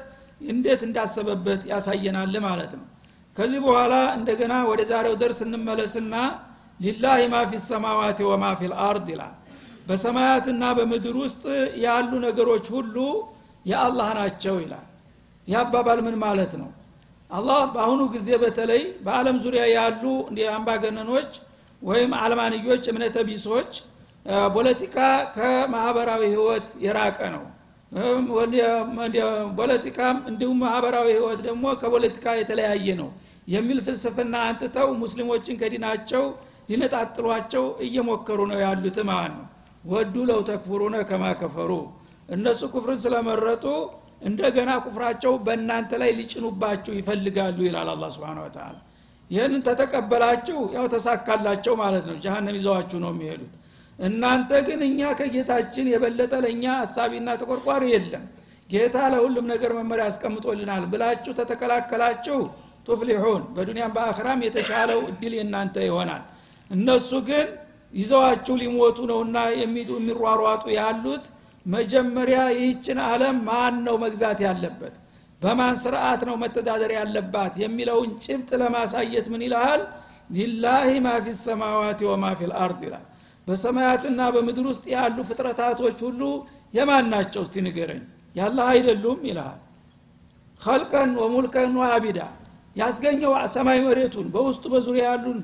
እንዴት 0.49 0.81
እንዳሰበበት 0.87 1.61
ያሳየናል 1.71 2.35
ማለት 2.47 2.71
ነው። 2.79 2.85
ከዚህ 3.37 3.59
በኋላ 3.65 3.95
እንደገና 4.17 4.53
ወደ 4.69 4.81
ዛሬው 4.91 5.15
ደርስ 5.21 5.39
እንመለስና 5.45 6.15
ሊላህ 6.79 7.19
ማ 7.31 7.39
ፊ 7.49 7.61
ሰማዋት 7.65 8.19
ወማ 8.29 8.45
ፊ 8.59 8.69
ልአርድ 8.71 9.07
ይላል። 9.13 9.33
በሰማያትና 9.87 10.63
በምድር 10.77 11.15
ውስጥ 11.23 11.43
ያሉ 11.83 12.11
ነገሮች 12.25 12.65
ሁሉ 12.75 12.95
የአላህ 13.65 14.09
ናቸው 14.19 14.55
ይላል 14.63 14.85
ይህ 15.47 15.57
አባባል 15.61 15.99
ምን 16.05 16.15
ማለት 16.23 16.53
ነው? 16.61 16.69
አላህ 17.29 17.59
በአሁኑ 17.73 18.01
ጊዜ 18.13 18.29
በተለይ 18.43 18.81
በአለም 19.05 19.37
ዙሪያ 19.43 19.63
ያሉ 19.75 20.03
አምባገነኖች 20.53 21.31
ወይም 21.81 22.11
አልማንዮች 22.21 22.83
እምነተ 22.91 23.17
ቢሶች 23.27 23.71
ፖለቲካ 24.55 24.97
ከማህበራዊ 25.35 26.21
ህይወት 26.33 26.67
የራቀ 26.85 27.19
ነው። 27.35 27.43
ፖለቲካም 29.59 30.17
እንዲሁም 30.29 30.57
ማህበራዊ 30.63 31.07
ህይወት 31.15 31.39
ደግሞ 31.47 31.65
ከፖለቲካ 31.81 32.35
የተለያየ 32.39 32.87
ነው 32.99 33.09
የሚል 33.47 33.79
ፍልስፍና 33.85 34.35
አንጥተው 34.47 34.89
ሙስሊሞችን 35.01 35.55
ከዲናቸው 35.61 36.25
ሊነጣጥሏቸው 36.69 37.63
እየሞከሩ 37.85 38.39
ነው 38.51 38.59
ያሉት 38.63 38.97
ማለት 39.09 39.33
ነው። 39.37 39.45
ወዱ 39.83 40.15
ለው 40.29 40.39
ተክፍሩነ 40.49 40.95
ከማ 41.09 41.23
ከፈሩ 41.39 41.71
እነሱ 42.29 42.61
ኩፍርን 42.73 42.99
ስለመረጡ 43.03 43.65
እንደገና 44.21 44.71
ኩፍራቸው 44.83 45.33
በእናንተ 45.45 45.91
ላይ 46.01 46.11
ሊጭኑባችሁ 46.17 46.93
ይፈልጋሉ 46.99 47.57
ይላል 47.67 47.89
አላ 47.93 48.05
ስብን 48.15 48.39
ወተላ 48.43 48.75
ይህንን 49.29 49.61
ተተቀበላችሁ 49.65 50.59
ያው 50.75 50.85
ተሳካላቸው 50.93 51.73
ማለት 51.81 52.05
ነው። 52.09 52.15
ጀሃነም 52.23 52.55
ይዘዋችሁ 52.59 52.99
ነው 53.03 53.11
የሚሄዱት። 53.13 53.53
እናንተ 53.99 54.51
ግን 54.67 54.79
እኛ 54.87 55.01
ከጌታችን 55.19 55.87
የበለጠ 55.91 56.33
ለእኛ 56.43 56.65
አሳቢና 56.83 57.29
ተቆርቋሪ 57.41 57.83
የለም። 57.93 58.23
ጌታ 58.69 58.97
ለሁሉም 59.13 59.45
ነገር 59.51 59.71
መመሪያ 59.77 60.03
ያስቀምጦልናል 60.09 60.83
ብላችሁ 60.91 61.31
ተተከላከላችሁ 61.39 62.39
ቱፍሊሑን 62.87 63.41
በዱንያም 63.55 63.93
በአኽራም 63.95 64.39
የተሻለው 64.45 64.99
እድል 65.09 65.33
የእናንተ 65.37 65.77
ይሆናል። 65.87 66.23
እነሱ 66.71 67.11
ግን 67.29 67.47
ይዘዋችሁ 67.93 68.55
ሊሞቱ 68.61 68.97
ነውና 69.11 69.37
የሚሯሯጡ 69.61 70.63
ያሉት 70.77 71.23
መጀመሪያ 71.65 72.39
ይህችን 72.53 72.99
አለም 73.05 73.37
ማን 73.45 73.75
ነው 73.85 73.95
መግዛት 74.03 74.39
ያለበት? 74.45 74.95
በማን 75.41 75.75
ስርዓት 75.83 76.21
ነው 76.29 76.35
መተዳደር 76.43 76.91
ያለባት? 76.97 77.53
የሚለውን 77.63 78.09
ጭብጥ 78.23 78.49
ለማሳየት 78.61 79.27
ምን 79.33 79.41
ይልሃል? 79.45 79.81
ሊላሂ 80.29 80.89
ማ 81.01 81.09
ፊ 81.25 81.35
ሰማዋት 81.41 81.99
ወማ 82.09 82.25
ፊ 82.39 82.49
ልአርድ 82.51 82.81
ይላል። 82.87 83.05
በሰማያትና 83.47 84.19
በምድር 84.35 84.65
ውስጥ 84.71 84.85
ያሉ 84.95 85.17
ፍጥረታቶች 85.29 85.99
ሁሉ 86.07 86.21
የማን 86.73 87.05
ናቸው? 87.13 87.41
እስቲ 87.45 87.55
ንገረኝ። 87.67 88.01
ያላህ 88.35 88.67
አይደሉም 88.73 89.21
ይልሃል። 89.29 89.59
ከልቀን 90.59 91.11
ወሙልከን 91.21 91.73
ወአቢዳ 91.81 92.19
ያስገኘው 92.75 93.31
ሰማይ 93.53 93.79
መሬቱን 93.85 94.27
በውስጡ 94.33 94.63
በዙሪያ 94.73 95.05
ያሉን 95.09 95.39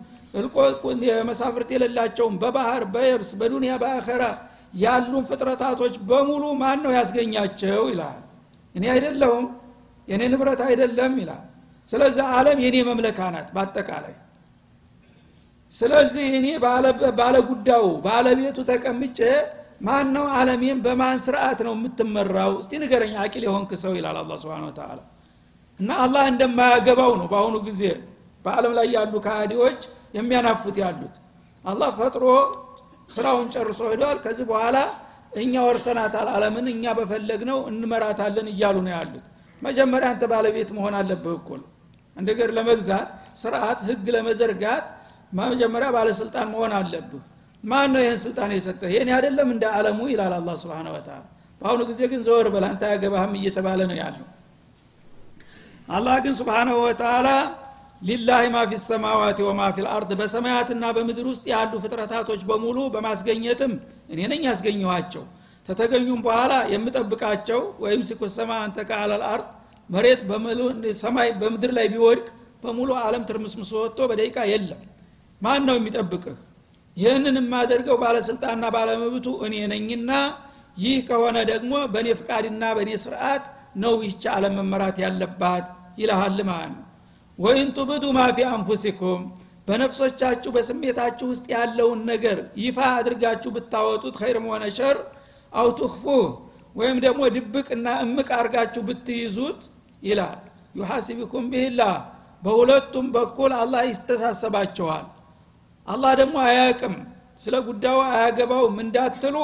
መሳፍርት 1.30 1.70
የሌላቸውን 1.74 2.36
በባህር 2.42 2.84
በየብስ 2.94 3.30
በዱንያ 3.40 3.74
በአኸራ 3.82 4.24
ያሉን 4.76 5.24
ፍጥረታቶች 5.30 5.96
በሙሉ 6.08 6.44
ማን 6.62 6.80
ነው 6.86 6.92
ያስገኛቸው? 6.98 7.82
ይላል። 7.92 8.20
እኔ 8.76 8.84
አይደለሁም 8.94 9.46
የኔ 10.08 10.22
ንብረት 10.34 10.62
አይደለም 10.68 11.14
ይላል። 11.22 11.44
ስለዚህ 11.90 12.24
አለም 12.38 12.58
የኔ 12.66 12.76
መምለካ 12.90 13.20
ናት 13.34 13.50
በአጠቃላይ። 13.56 14.16
ስለዚህ 15.74 16.26
እኔ 16.40 16.48
ባለ 17.20 17.36
ጉዳዩ 17.50 17.86
ባለቤቱ 18.06 18.58
ተቀምጬ 18.70 19.20
ማን 19.86 20.08
ነው 20.16 20.26
አለሜን 20.38 20.78
በማን 20.86 21.18
ስርዓት 21.26 21.60
ነው 21.68 21.74
የምትመራው? 21.78 22.52
እስቲ 22.62 22.72
ንገረኝ 22.84 23.14
አቂል 23.24 23.44
የሆንክ 23.48 23.72
ሰው 23.84 23.94
ይላል 23.98 24.18
አላ 24.22 24.32
ስብን 24.42 24.70
ተላ 24.78 25.00
እና 25.80 25.90
አላህ 26.04 26.24
እንደማያገባው 26.32 27.12
ነው 27.20 27.28
በአሁኑ 27.32 27.56
ጊዜ 27.68 27.82
በአለም 28.46 28.74
ላይ 28.78 28.88
ያሉ 28.96 29.14
ካህዲዎች 29.26 29.82
የሚያናፉት 30.18 30.78
ያሉት። 30.84 31.16
አላህ 31.66 31.90
ፈጥሮ 31.98 32.24
ስራውን 33.10 33.48
ጨርሶ 33.54 33.80
ሄዷል። 33.92 34.18
ከዚህ 34.24 34.46
በኋላ 34.52 34.78
እኛ 35.36 35.54
ወርሰናታል 35.68 36.28
አለምን 36.34 36.68
እኛ 36.74 36.84
በፈለግነው 36.98 37.60
እንመራታለን 37.72 38.48
እያሉ 38.54 38.76
ነው 38.86 38.94
ያሉት። 38.96 39.26
መጀመሪያ 39.62 40.08
አንተ 40.14 40.24
ባለቤት 40.32 40.70
መሆን 40.78 40.96
አለብህ 41.00 41.34
እኮ 41.40 41.50
ነገር 42.16 42.50
ለመግዛት 42.58 43.10
ስርዓት 43.42 43.80
ህግ 43.88 44.06
ለመዘርጋት 44.16 44.86
መጀመሪያ 45.42 45.88
ባለስልጣን 45.96 46.48
መሆን 46.54 46.74
አለብህ። 46.78 47.24
ማን 47.64 47.90
ነው 47.94 48.02
ይህን 48.04 48.20
ስልጣን 48.24 48.50
የሰጠህ? 48.56 48.90
ይህን 48.94 49.10
አይደለም 49.16 49.50
እንደ 49.54 49.64
አለሙ 49.78 50.00
ይላል 50.12 50.34
አላ 50.38 50.50
ስብን 50.62 50.88
ወተላ 50.96 51.20
በአሁኑ 51.62 51.82
ጊዜ 51.90 52.02
ግን 52.12 52.22
ዘወር 52.28 52.48
በል 52.54 52.66
አንተ 52.70 52.82
ያገባህም 52.94 53.34
እየተባለ 53.40 53.80
ነው 53.90 53.98
ያለው። 54.02 54.26
አላህ 55.90 56.16
ግን 56.26 56.34
ስብሓናሁ 56.40 56.78
ወተላ 56.86 57.28
ሊላህ 58.02 58.42
ማ 58.54 58.62
ፊ 58.70 58.78
ሰማዋት 58.84 59.40
ወማ 59.46 59.62
ፊ 59.76 59.84
ልአርድ 59.86 60.10
በሰማያትና 60.20 60.86
በምድር 60.96 61.28
ውስጥ 61.30 61.46
ያሉ 61.52 61.74
ፍጥረታቶች 61.84 62.42
በሙሉ 62.50 62.78
በማስገኘትም 62.94 63.74
እኔ 64.12 64.20
ነኝ 64.32 64.42
ያስገኘኋቸው። 64.50 65.24
ተተገኙም 65.68 66.20
በኋላ 66.26 66.54
የምጠብቃቸው 66.74 67.62
ወይም 67.84 68.02
ሲኩሰማ 68.10 68.52
አንተ 68.66 68.78
ከአለል 68.90 69.24
አርድ 69.30 69.48
መሬት 69.90 70.22
ሰማይ 71.02 71.30
በምድር 71.42 71.72
ላይ 71.78 71.88
ቢወድቅ 71.94 72.28
በሙሉ 72.64 72.92
አለም 73.04 73.24
ትርምስምስ 73.30 73.72
ወጥቶ 73.78 74.02
በደቂቃ 74.12 74.38
የለም። 74.52 74.82
ማን 75.42 75.62
ነው 75.68 75.76
የሚጠብቅህ? 75.80 76.36
ይህንን 76.98 77.38
የማደርገው 77.40 77.98
ባለስልጣንና 78.04 78.66
ባለመብቱ 78.76 79.28
እኔ 79.46 79.56
ነኝና 79.72 80.12
ይህ 80.78 80.98
ከሆነ 81.10 81.38
ደግሞ 81.52 81.74
በእኔ 81.94 82.08
ፍቃድና 82.20 82.64
በእኔ 82.78 82.92
ስርዓት 83.04 83.46
ነው 83.84 83.94
ይህች 84.04 84.24
አለም 84.34 84.56
መመራት 84.60 84.98
ያለባት 85.04 85.66
ይልሃል 86.02 86.40
ማለት 86.50 86.72
ነው 86.74 86.85
وإن 87.40 87.70
تبدوا 87.78 88.04
ما 88.16 88.22
في 88.32 88.46
أنفسكم 88.50 89.22
በነፍሶቻችሁ 89.68 90.50
በስሜታችሁ 90.56 91.28
ውስጥ 91.32 91.46
ያለውን 91.54 92.02
ነገር 92.10 92.38
ይፋ 92.62 92.78
አድርጋችሁ 92.98 93.50
ብታወጡት 93.56 94.16
خير 94.22 94.38
ም 94.38 94.46
ሆነ 94.52 94.66
شر። 94.78 94.98
አው 95.54 95.70
ወይም 96.76 96.98
ደግሞ 97.04 97.22
ድብቅና 97.36 97.88
እምቅ 98.06 98.30
አርጋችሁ 98.38 98.82
ብትይዙት 98.88 99.62
ይላል። 100.04 100.40
ዩሐሲብኩም 100.76 101.46
ቢህላህ 101.52 101.94
በሁለቱም 102.44 103.06
በኩል 103.16 103.52
አላህ 103.60 103.84
ይስተሳሰባቸዋል። 103.90 105.06
አላህ 105.88 106.12
ደግሞ 106.22 106.36
አያቅም 106.48 106.96
ስለ 107.40 107.56
ጉዳዩ 107.68 107.98
አያገባውም 108.10 108.78
እንዳትሉ 108.84 109.36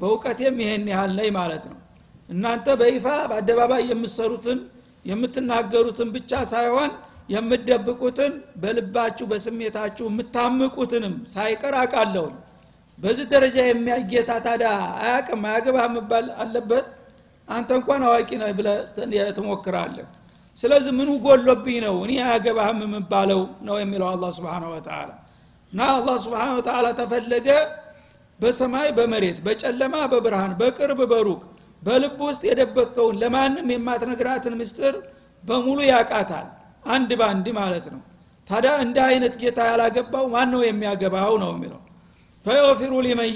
በእውቀቴም 0.00 0.56
ይሄን 0.62 0.84
ያህል 0.92 1.12
ነኝ 1.18 1.30
ማለት 1.38 1.64
ነው። 1.70 1.78
እናንተ 2.28 2.66
በይፋ 2.80 3.06
በአደባባይ 3.30 3.82
የምትሰሩትን 3.90 4.58
የምትናገሩትን 5.04 6.08
ብቻ 6.16 6.32
ሳይሆን 6.52 6.90
የምትደብቁትን 7.28 8.32
በልባችሁ 8.62 9.26
በስሜታችሁ 9.30 10.06
የምታምቁትንም 10.10 11.14
ሳይቀር 11.32 11.74
አቃለሁኝ 11.80 12.34
በዚህ 12.98 13.26
ደረጃ 13.32 13.56
የሚያጌታ 13.66 14.32
ታዳ 14.44 14.64
አያቅም 15.00 15.44
አያገባ 15.48 15.76
መባል 15.94 16.26
አለበት? 16.42 16.86
አንተ 17.48 17.70
እንኳን 17.78 18.02
አዋቂ 18.08 18.30
ነ 18.40 18.50
ብለ 18.58 18.68
ትሞክራለህ። 19.36 20.06
ስለዚህ 20.58 20.92
ምኑ 20.98 21.10
ጎሎብኝ 21.24 21.76
ነው? 21.86 21.96
እኔ 22.04 22.12
አያገባህም 22.24 22.80
የምባለው 22.84 23.40
ነው 23.68 23.76
የሚለው 23.82 24.08
አላ 24.12 24.24
ስብን 24.36 24.64
ወተላ 24.72 25.10
እና 25.72 25.80
አላ 25.94 26.08
ስብን 26.24 26.52
ወተላ 26.58 26.86
ተፈለገ 27.00 27.48
በሰማይ 28.40 28.88
በመሬት 28.96 29.38
በጨለማ 29.46 29.94
በብርሃን 30.12 30.52
በቅርብ 30.60 31.00
በሩቅ 31.12 31.40
በልብ 31.82 32.18
ውስጥ 32.26 32.42
የደበቀውን 32.48 33.16
ለማንም 33.22 33.68
የማትነግራትን 33.74 34.54
ምስጢር 34.60 34.94
በሙሉ 35.44 35.78
ያቃታል 35.90 36.48
አንድ 36.84 37.10
ባንድ 37.20 37.46
ማለት 37.58 37.86
ነው። 37.92 38.00
ታዲያ 38.50 38.72
እንደ 38.84 38.98
አይነት 39.08 39.34
ጌታ 39.40 39.58
ያላገባው 39.70 40.24
ማን 40.32 40.48
ነው 40.54 40.62
የሚያገባው 40.66 41.34
ነው 41.42 41.50
የሚለው? 41.54 41.80
ፈየፊሩ 42.44 42.92
ሊመን 43.06 43.28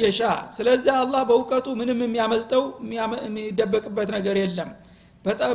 ስለዚህ 0.56 0.92
አላህ 1.00 1.22
በእውቀቱ 1.28 1.66
ምንም 1.80 1.98
የሚያመልጠው 2.04 2.64
የሚደበቅበት 3.24 4.08
ነገር 4.16 4.36
የለም። 4.42 4.70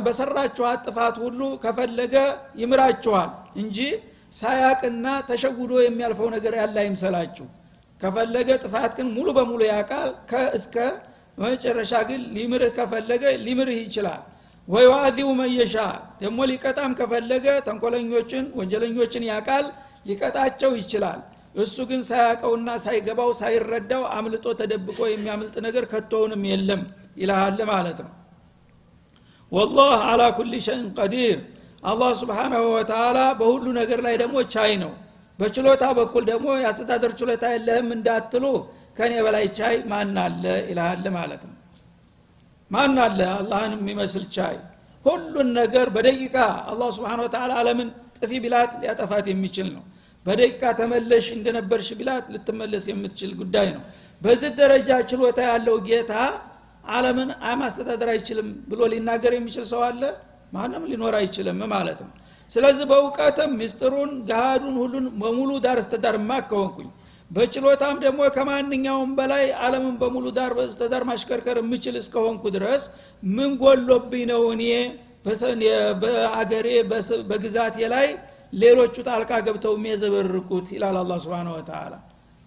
በሰራችኋት 0.06 0.80
ጥፋት 0.86 1.16
ሁሉ 1.24 1.40
ከፈለገ 1.62 2.14
ይምራችኋል 2.60 3.30
እንጂ 3.56 3.78
ሳያቅና 4.32 5.06
ተሸጉዶ 5.28 5.72
የሚያልፈው 5.84 6.28
ነገር 6.34 6.54
ያለ 6.60 6.76
አይምሰላችሁ። 6.82 7.46
ከፈለገ 8.00 8.50
ጥፋት 8.62 8.92
ግን 8.98 9.08
ሙሉ 9.16 9.28
በሙሉ 9.36 9.60
ያቃል። 9.70 10.10
ከእስከ 10.30 10.76
መጨረሻ 11.38 11.92
ግን 12.08 12.20
ሊምርህ 12.36 12.70
ከፈለገ 12.78 13.24
ሊምርህ 13.44 13.78
ይችላል 13.84 14.22
ዋዚው 14.68 15.30
መየሻ 15.38 15.74
ደግሞ 16.20 16.38
ሊቀጣም 16.50 16.92
ከፈለገ 16.98 17.46
ተንኮለኞችን 17.66 18.44
ወንጀለኞችን 18.58 19.24
ያቃል 19.30 19.64
ሊቀጣቸው 20.06 20.72
ይችላል። 20.80 21.20
እሱ 21.54 21.76
ግን 21.88 22.00
ሳያቀውና 22.08 22.68
ሳይገባው 22.84 23.30
ሳይረዳው 23.40 24.02
አምልጦ 24.16 24.46
ተደብቆ 24.60 24.98
የሚያምልጥ 25.10 25.54
ነገር 25.66 25.84
ከቶውንም 25.92 26.42
የለም 26.50 26.82
ይልሃል 27.20 27.58
ማለት 27.72 27.98
ነው። 28.04 28.12
ወላህ 29.52 29.94
አላ 30.10 30.22
ኩል 30.36 30.52
ሸይን 30.66 30.86
ቀዲር። 30.98 31.38
አላህ 31.84 32.10
ስብሓናሁ 32.20 32.62
ወተላ 32.74 33.18
በሁሉ 33.40 33.64
ነገር 33.80 34.00
ላይ 34.06 34.14
ደግሞ 34.22 34.36
ቻይ 34.54 34.72
ነው። 34.82 34.92
በችሎታ 35.38 35.84
በኩል 35.98 36.24
ደግሞ 36.30 36.48
የአስተዳደር 36.58 37.12
ችሎታ 37.18 37.44
የለህም 37.54 37.88
እንዳትሉ 37.96 38.44
ከእኔ 38.96 39.14
በላይ 39.26 39.46
ቻይ 39.58 39.76
ማን 39.90 40.16
አለ 40.24 40.44
ይልሃል 40.70 41.06
ማለት 41.16 41.42
ነው 41.48 41.56
ማን 42.72 42.96
አለ? 43.04 43.20
አላህን 43.38 43.72
የሚመስል 43.76 44.24
ቻይ። 44.34 44.56
ሁሉን 45.04 45.48
ነገር 45.60 45.86
በደቂቃ 45.94 46.36
አላህ 46.70 46.88
ስብሓን 46.96 47.20
ወተላ 47.24 47.52
አለምን 47.60 47.88
ጥፊ 48.18 48.30
ቢላት 48.44 48.72
ሊያጠፋት 48.82 49.26
የሚችል 49.32 49.68
ነው። 49.76 49.82
በደቂቃ 50.26 50.62
ተመለሽ 50.80 51.26
እንደነበርሽ 51.36 51.88
ቢላት 51.98 52.24
ልትመለስ 52.34 52.84
የምትችል 52.90 53.30
ጉዳይ 53.40 53.68
ነው። 53.76 53.82
በዚህ 54.22 54.50
ደረጃ 54.60 54.90
ችሎታ 55.10 55.38
ያለው 55.50 55.76
ጌታ 55.88 56.12
አለምን 56.88 57.30
ማስተዳደር 57.60 58.08
አይችልም 58.14 58.48
ብሎ 58.70 58.80
ሊናገር 58.92 59.32
የሚችል 59.36 59.64
ሰው 59.72 59.82
አለ? 59.88 60.02
ማንም 60.52 60.84
ሊኖር 60.90 61.14
አይችልም 61.18 61.60
ማለት 61.74 62.00
ነው። 62.04 62.12
ስለዚህ 62.50 62.84
በእውቀትም 62.90 63.50
ሚስጥሩን 63.60 64.10
ገሃዱን 64.28 64.74
ሁሉን 64.82 65.06
በሙሉ 65.20 65.50
ዳር 65.64 65.78
እስተዳር 65.82 66.16
ማከወንኩኝ 66.30 66.88
በችሎታም 67.32 67.96
ደግሞ 68.02 68.20
ከማንኛውም 68.34 69.10
በላይ 69.18 69.44
አለምን 69.64 69.94
በሙሉ 70.00 70.26
ዳር 70.36 70.52
በስተዳር 70.58 71.02
ማሽከርከር 71.10 71.58
የምችል 71.60 71.96
እስከሆንኩ 72.00 72.42
ድረስ 72.56 72.82
ምን 73.22 73.50
ጎሎብኝ 73.62 74.24
ነው 74.32 74.42
እኔ? 74.54 74.64
በአገሬ 76.02 76.68
በግዛቴ 77.30 77.76
ላይ 77.92 78.06
ሌሎቹ 78.52 78.94
ጣልቃ 79.08 79.32
ገብተው 79.46 79.74
የሚየዘበርቁት 79.76 80.66
ይላል 80.76 80.96
አላ 81.02 81.12
ስብን 81.24 81.48
ወተላ 81.54 81.92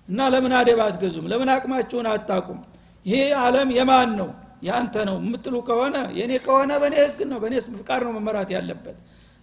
እና 0.08 0.20
ለምን 0.34 0.54
አደብ 0.58 0.80
አትገዙም? 0.86 1.28
ለምን 1.32 1.50
አቅማችሁን 1.54 2.08
አታቁም? 2.12 2.60
ይሄ 3.06 3.16
አለም 3.44 3.70
የማን 3.78 4.12
ነው? 4.20 4.30
ያንተ 4.68 4.96
ነው 5.10 5.18
የምትሉ 5.22 5.56
ከሆነ 5.68 5.96
የእኔ 6.18 6.34
ከሆነ 6.46 6.72
በእኔ 6.82 6.96
ህግ 7.04 7.20
ነው 7.32 7.40
በእኔ 7.44 7.56
ፍቃድ 7.80 8.02
ነው 8.06 8.12
መመራት 8.18 8.50
ያለበት። 8.56 8.98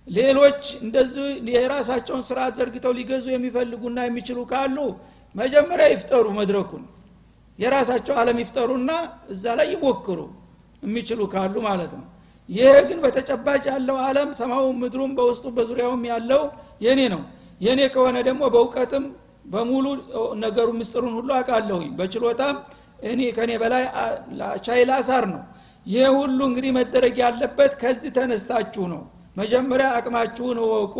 ሌሎች 0.09 0.63
እንደዚህ 0.85 1.27
የራሳቸውን 1.55 2.23
ስርዓት 2.29 2.55
ዘርግተው 2.61 2.93
ሊገዙ 2.99 3.27
የሚፈልጉና 3.35 3.99
የሚችሉ 4.07 4.39
ካሉ 4.53 4.77
መጀመሪያ 5.35 5.87
ይፍጠሩ 5.92 6.27
መድረኩን። 6.38 6.85
የራሳቸው 7.59 8.14
አለም 8.21 8.38
ይፍጠሩና 8.42 8.90
እዛ 9.33 9.45
ላይ 9.59 9.66
ይሞክሩ 9.75 10.18
የሚችሉ 10.83 11.21
ካሉ 11.33 11.55
ማለት 11.66 11.92
ነው። 11.99 12.07
ይህ 12.49 12.77
ግን 12.88 12.99
በተጨባጭ 13.05 13.62
ያለው 13.71 13.97
አለም 14.07 14.31
ሰማው 14.38 14.64
ምድሩም 14.81 15.12
በውስጡ 15.18 15.45
በዙሪያውም 15.57 16.03
ያለው 16.11 16.42
የኔ 16.87 17.01
ነው። 17.14 17.23
የኔ 17.61 17.81
ከሆነ 17.95 18.16
ደግሞ 18.29 18.42
በእውቀትም 18.55 19.05
በሙሉ 19.53 19.87
ነገሩ 20.42 20.68
ምስጢሩን 20.79 21.14
ሁሉ 21.18 21.31
አውቃለሁኝ። 21.38 21.90
በችሎታም 21.99 22.57
እኔ 23.05 23.21
ከኔ 23.37 23.51
በላይ 23.62 23.85
ቻይላ 24.66 24.92
ሳር 25.09 25.25
ነው። 25.33 25.42
ይህ 25.87 26.07
ሁሉ 26.18 26.38
እንግዲህ 26.49 26.73
መደረግ 26.79 27.14
ያለበት 27.23 27.73
ከዚህ 27.81 28.11
ተነስታችሁ 28.18 28.85
ነው። 28.92 29.03
መጀመሪያ 29.37 29.87
አቅማችሁን 29.99 30.59
እወቁ 30.64 30.97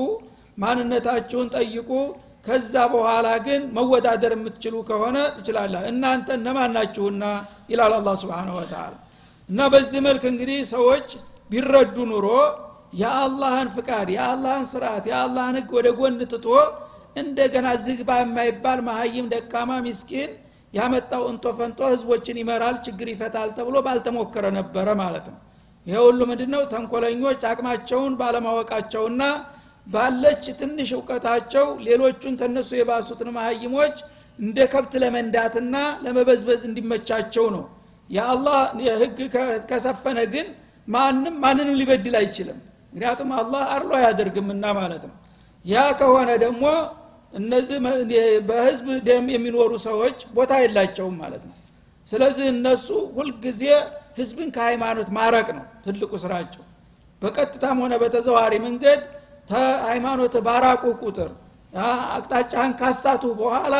ማንነታችሁን 0.63 1.49
ጠይቁ 1.55 1.91
ከዛ 2.45 2.75
በኋላ 2.93 3.29
ግን 3.45 3.63
መወዳደር 3.77 4.33
የምትችሉ 4.37 4.75
ከሆነ 4.89 5.19
ትችላላ 5.37 5.75
እናንተ 5.91 6.29
እነማን 6.39 6.73
ናችሁና? 6.77 7.25
ይላል 7.71 7.93
አላ 7.99 8.09
ስብን 8.23 8.49
ወተላ 8.57 8.93
እና 9.49 9.61
በዚህ 9.73 10.01
መልክ 10.07 10.25
እንግዲህ 10.31 10.59
ሰዎች 10.73 11.09
ቢረዱ 11.51 11.97
ኑሮ 12.11 12.27
የአላህን 13.01 13.69
ፍቃድ 13.77 14.09
የአላህን 14.15 14.67
ስርዓት 14.73 15.05
የአላህን 15.11 15.57
ህግ 15.59 15.71
ወደ 15.79 15.89
ጎን 15.99 16.19
ትቶ 16.33 16.47
እንደገና 17.17 17.69
ዝግባ 17.85 18.11
የማይባል 18.21 18.81
መሀይም 18.89 19.27
ደካማ 19.33 19.71
ሚስኪን 19.87 20.31
ያመጣው 20.73 21.23
እንቶ 21.31 21.47
ፈንቶ 21.57 21.81
ህዝቦችን 21.93 22.37
ይመራል 22.43 22.77
ችግር 22.87 23.09
ይፈታል 23.13 23.49
ተብሎ 23.57 23.77
ባልተሞከረ 23.87 24.45
ነበረ 24.59 24.89
ማለት 25.01 25.27
ነው። 25.33 25.39
ይሄ 25.87 25.97
ሁሉ 26.07 26.21
ምንድነው? 26.31 26.63
ተንኮለኞች 26.73 27.41
አቅማቸውን 27.51 28.13
ባለማወቃቸውና 28.21 29.23
ባለች 29.87 30.45
ትንሽ 30.61 30.91
እውቀታቸው 30.97 31.67
ሌሎቹን 31.87 32.35
ተነሱ 32.41 32.71
የባሱትን 32.79 33.31
መሀይሞች 33.37 33.97
እንደ 34.39 34.59
ከብት 34.73 34.93
ለመንዳትና 35.03 35.75
ለመበዝበዝ 36.05 36.63
እንዲመቻቸው 36.69 37.47
ነው። 37.57 37.65
የአላህ 38.11 38.59
ህግ 39.03 39.19
ከሰፈነ 39.71 40.19
ግን 40.35 40.47
ማንም 40.89 41.35
ማንንም 41.43 41.77
ሊበድል 41.81 42.15
አይችልም። 42.21 42.59
ምክንያቱም 42.93 43.31
አላህ 43.41 43.63
አርሎ 43.75 43.91
አያደርግምና 43.99 44.65
ማለት 44.79 45.05
ነው። 45.09 45.17
ያ 45.65 45.85
ከሆነ 46.01 46.31
ደግሞ 46.45 46.65
እነዚህ 47.33 47.79
በህዝብ 48.49 48.87
ደም 49.07 49.27
የሚኖሩ 49.35 49.73
ሰዎች 49.87 50.19
ቦታ 50.35 50.53
የላቸውም 50.63 51.17
ማለት 51.23 51.43
ነው። 51.49 51.55
ስለዚህ 52.07 52.47
እነሱ 52.55 52.87
ሁልጊዜ 53.17 53.63
ህዝብን 54.19 54.49
ከሃይማኖት 54.57 55.09
ማረቅ 55.17 55.49
ነው 55.59 55.65
ትልቁ 55.85 56.13
ስራቸው። 56.25 56.63
በቀጥታም 57.23 57.79
ሆነ 57.83 57.95
በተዘዋሪ 58.03 58.55
መንገድ 58.65 59.01
ሃይማኖት 59.87 60.35
ባራቁ 60.47 60.83
ቁጥር 61.03 61.31
አቅጣጫህን 62.15 62.73
ካሳቱ 62.81 63.25
በኋላ 63.41 63.77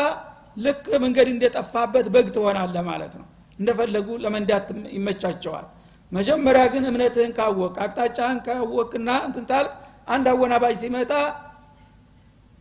ልክ 0.57 0.85
መንገድ 1.03 1.27
እንደጠፋበት 1.33 2.07
በግ 2.13 2.27
ትሆናለ 2.35 2.75
ማለት 2.89 3.13
ነው። 3.19 3.27
እንደፈለጉ 3.59 4.07
ለመንዳት 4.23 4.67
ይመቻቸዋል። 4.95 5.65
መጀመሪያ 6.11 6.63
ግን 6.73 6.83
እምነትህን 6.89 7.31
ካወቅ 7.37 7.75
አቅጣጫህን 7.85 8.39
ካወቅና 8.45 9.09
እንትንታል 9.27 9.67
አንድ 10.07 10.25
አወናባጅ 10.31 10.75
ሲመጣ 10.81 11.11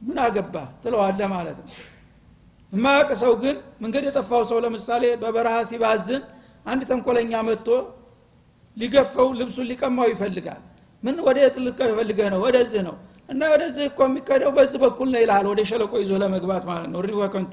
ምን 0.01 0.19
አገባ 0.25 0.55
ትለዋለ 0.83 1.21
ማለት 1.35 1.59
ነው። 1.63 1.73
የማያውቅ 2.73 3.11
ሰው 3.23 3.33
ግን 3.43 3.57
መንገድ 3.83 4.05
የጠፋው 4.09 4.43
ሰው 4.51 4.59
ለምሳሌ 4.65 5.05
በበረሃ 5.23 5.57
ሲባዝን 5.71 6.23
አንድ 6.67 6.83
ተንኮለኛ 6.91 7.33
መጥቶ 7.49 7.69
ሊገፈው 8.77 9.29
ልብሱን 9.41 9.67
ሊቀማው 9.71 10.09
ይፈልጋል 10.13 10.61
ምን 11.03 11.17
ወደ 11.27 11.39
ልፈልገህ 11.67 12.29
ነው? 12.33 12.41
ወደዚህ 12.45 12.83
ነው። 12.89 12.97
እና 13.29 13.43
ወደዚህ 13.53 13.85
እኮ 13.91 13.99
የሚከደው 14.09 14.51
በዚህ 14.57 14.79
በኩል 14.83 15.09
ነው 15.13 15.21
ይልሃል 15.23 15.47
ወደ 15.53 15.61
ሸለቆ 15.71 15.93
ይዞ 16.03 16.13
ለመግባት 16.23 16.65
ማለት 16.71 16.89
ነው። 16.93 17.01
ሪ 17.05 17.13
ወከንቱ 17.21 17.53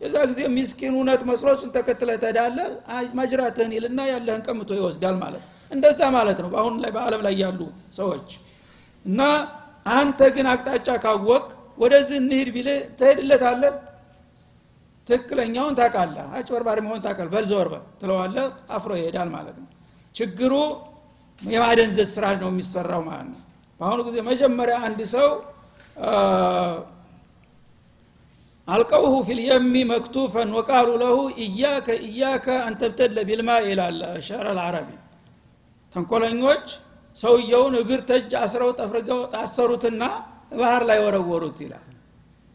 የዛ 0.00 0.16
ጊዜ 0.30 0.40
ሚስኪን 0.54 0.94
እውነት 0.96 1.22
መስሎ 1.28 1.48
እሱን 1.56 1.70
ተከትለ 1.74 2.10
ተዳለ 2.22 2.58
ማጅራትህን 3.18 3.72
ይልና 3.76 4.00
ያለህን 4.10 4.42
ቀምቶ 4.46 4.70
ይወስዳል 4.78 5.16
ማለት 5.22 5.42
እንደዛ 5.70 6.00
ማለት 6.16 6.38
ነው 6.42 6.48
በአሁን 6.54 6.74
ላይ 6.82 6.90
በአለም 6.96 7.20
ላይ 7.26 7.34
ያሉ 7.42 7.60
ሰዎች። 7.98 8.30
እና 9.04 9.20
አንተ 9.92 10.20
ግን 10.34 10.46
አቅጣጫ 10.52 10.88
ካወቅ 11.04 11.44
ወደዚህ 11.78 12.16
እንሂድ 12.22 12.48
ቢል 12.54 12.68
ትሄድለታለህ? 12.98 13.74
ትክክለኛውን 15.08 15.74
ታቃለህ 15.78 16.26
አጭበርባሪ 16.36 16.78
መሆን 16.84 17.00
ታቃል 17.06 17.28
በልዘወርበል 17.32 17.84
ትለዋለህ። 18.00 18.44
አፍሮ 18.70 18.92
ይሄዳል 19.00 19.30
ማለት 19.36 19.56
ነው። 19.62 19.68
ችግሩ 20.14 20.52
የማደንዘዝ 21.42 22.08
ስራ 22.14 22.24
ነው 22.40 22.48
የሚሰራው 22.52 23.02
ማለት 23.06 23.28
ነው። 23.32 23.40
በአሁኑ 23.80 24.00
ጊዜ 24.08 24.16
መጀመሪያ 24.28 24.76
አንድ 24.86 25.00
ሰው 25.14 25.28
አልቀውሁ 28.68 29.14
ፊልየሚ 29.28 29.74
መክቱፈን 29.90 30.50
ወቃሉ 30.58 30.88
ለሁ 31.02 31.16
እያከ 31.44 31.88
እያከ 32.06 32.46
አንተብተለ 32.66 33.16
ቢልማ 33.28 33.50
ይላል 33.66 33.96
ሸዕር 34.26 34.46
አልዓረቢ። 34.52 34.88
ተንኮለኞች 35.94 36.66
ሰውየውን 37.16 37.74
እግር 37.80 38.00
ተጅ 38.10 38.30
አስረው 38.42 38.70
ጠፍርገው 38.78 39.20
ታሰሩትና 39.34 40.02
ባህር 40.60 40.82
ላይ 40.90 40.98
ወረወሩት 41.04 41.58
ይላል። 41.64 41.84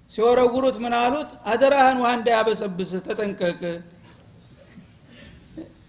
ሲወረውሩት 0.10 0.78
ምን 0.84 0.93
አሉት? 0.97 1.30
አደራህን 1.52 1.97
ውሃ 2.02 2.10
እንዳያበሰብስህ 2.17 3.02
ተጠንቀቅ 3.08 3.62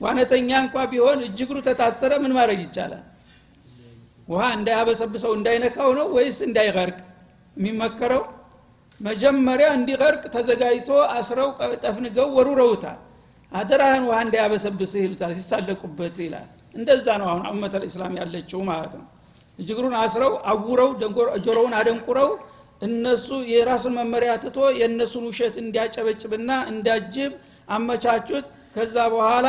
ዋነተኛ 0.00 0.50
እንኳ 0.64 0.76
ቢሆን 0.90 1.18
እጅግሩ 1.26 1.56
ተታሰረ 1.66 2.12
ምን 2.22 2.32
ማድረግ 2.37 2.61
ይቻላል? 2.66 3.04
ውሃ 4.28 4.42
እንዳያበሰብሰው 4.56 5.32
እንዳይነካው 5.38 5.90
ነው 5.98 6.06
ወይስ 6.16 6.38
እንዳይቀርቅ? 6.46 6.98
የሚመከረው 7.56 8.22
መጀመሪያ 9.00 9.68
እንዲቀርቅ 9.78 10.22
ተዘጋጅቶ 10.34 10.88
አስረው 11.16 11.48
ጠፍንገው 11.84 12.28
ወሩረውታል። 12.37 12.98
አደራህን 13.52 14.04
ውሃ 14.08 14.18
እንዳያበሰብስህ 14.26 15.02
ይሉታል 15.04 15.32
ሲሳለቁበት 15.38 16.16
ይላል። 16.24 16.48
እንደዛ 16.74 17.06
ነው 17.20 17.28
አሁን 17.32 17.44
አመተል 17.50 17.84
እስላም 17.88 18.14
ያለችው 18.20 18.61
ማለት 18.70 18.92
ነው። 19.00 19.06
እጅግሩን 19.58 19.94
አስረው 20.02 20.32
አውረው 20.50 20.90
ጆሮውን 21.46 21.74
አደንቁረው 21.78 22.30
እነሱ 22.82 23.28
የራሱን 23.52 23.94
መመሪያ 23.98 24.32
ትቶ 24.42 24.58
የእነሱን 24.80 25.24
ውሸት 25.30 25.54
እንዲያጨበጭብና 25.62 26.50
እንዲያጅብ 26.72 27.32
አመቻቹት። 27.68 28.44
ከዛ 28.76 28.96
በኋላ 29.14 29.46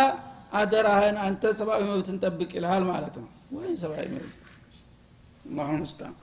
አደራህን 0.51 1.17
አንተ 1.23 1.43
ሰብአዊ 1.57 1.81
መብትን 1.89 2.17
ጠብቅ 2.23 2.49
ይልሃል 2.57 2.83
ማለት 2.89 3.15
ነው። 3.21 3.27
ወይ 3.55 3.69
ሰብአዊ 3.81 4.05
መብት? 4.13 4.33
አላሁ 5.49 5.69
ሙስታን። 5.79 6.15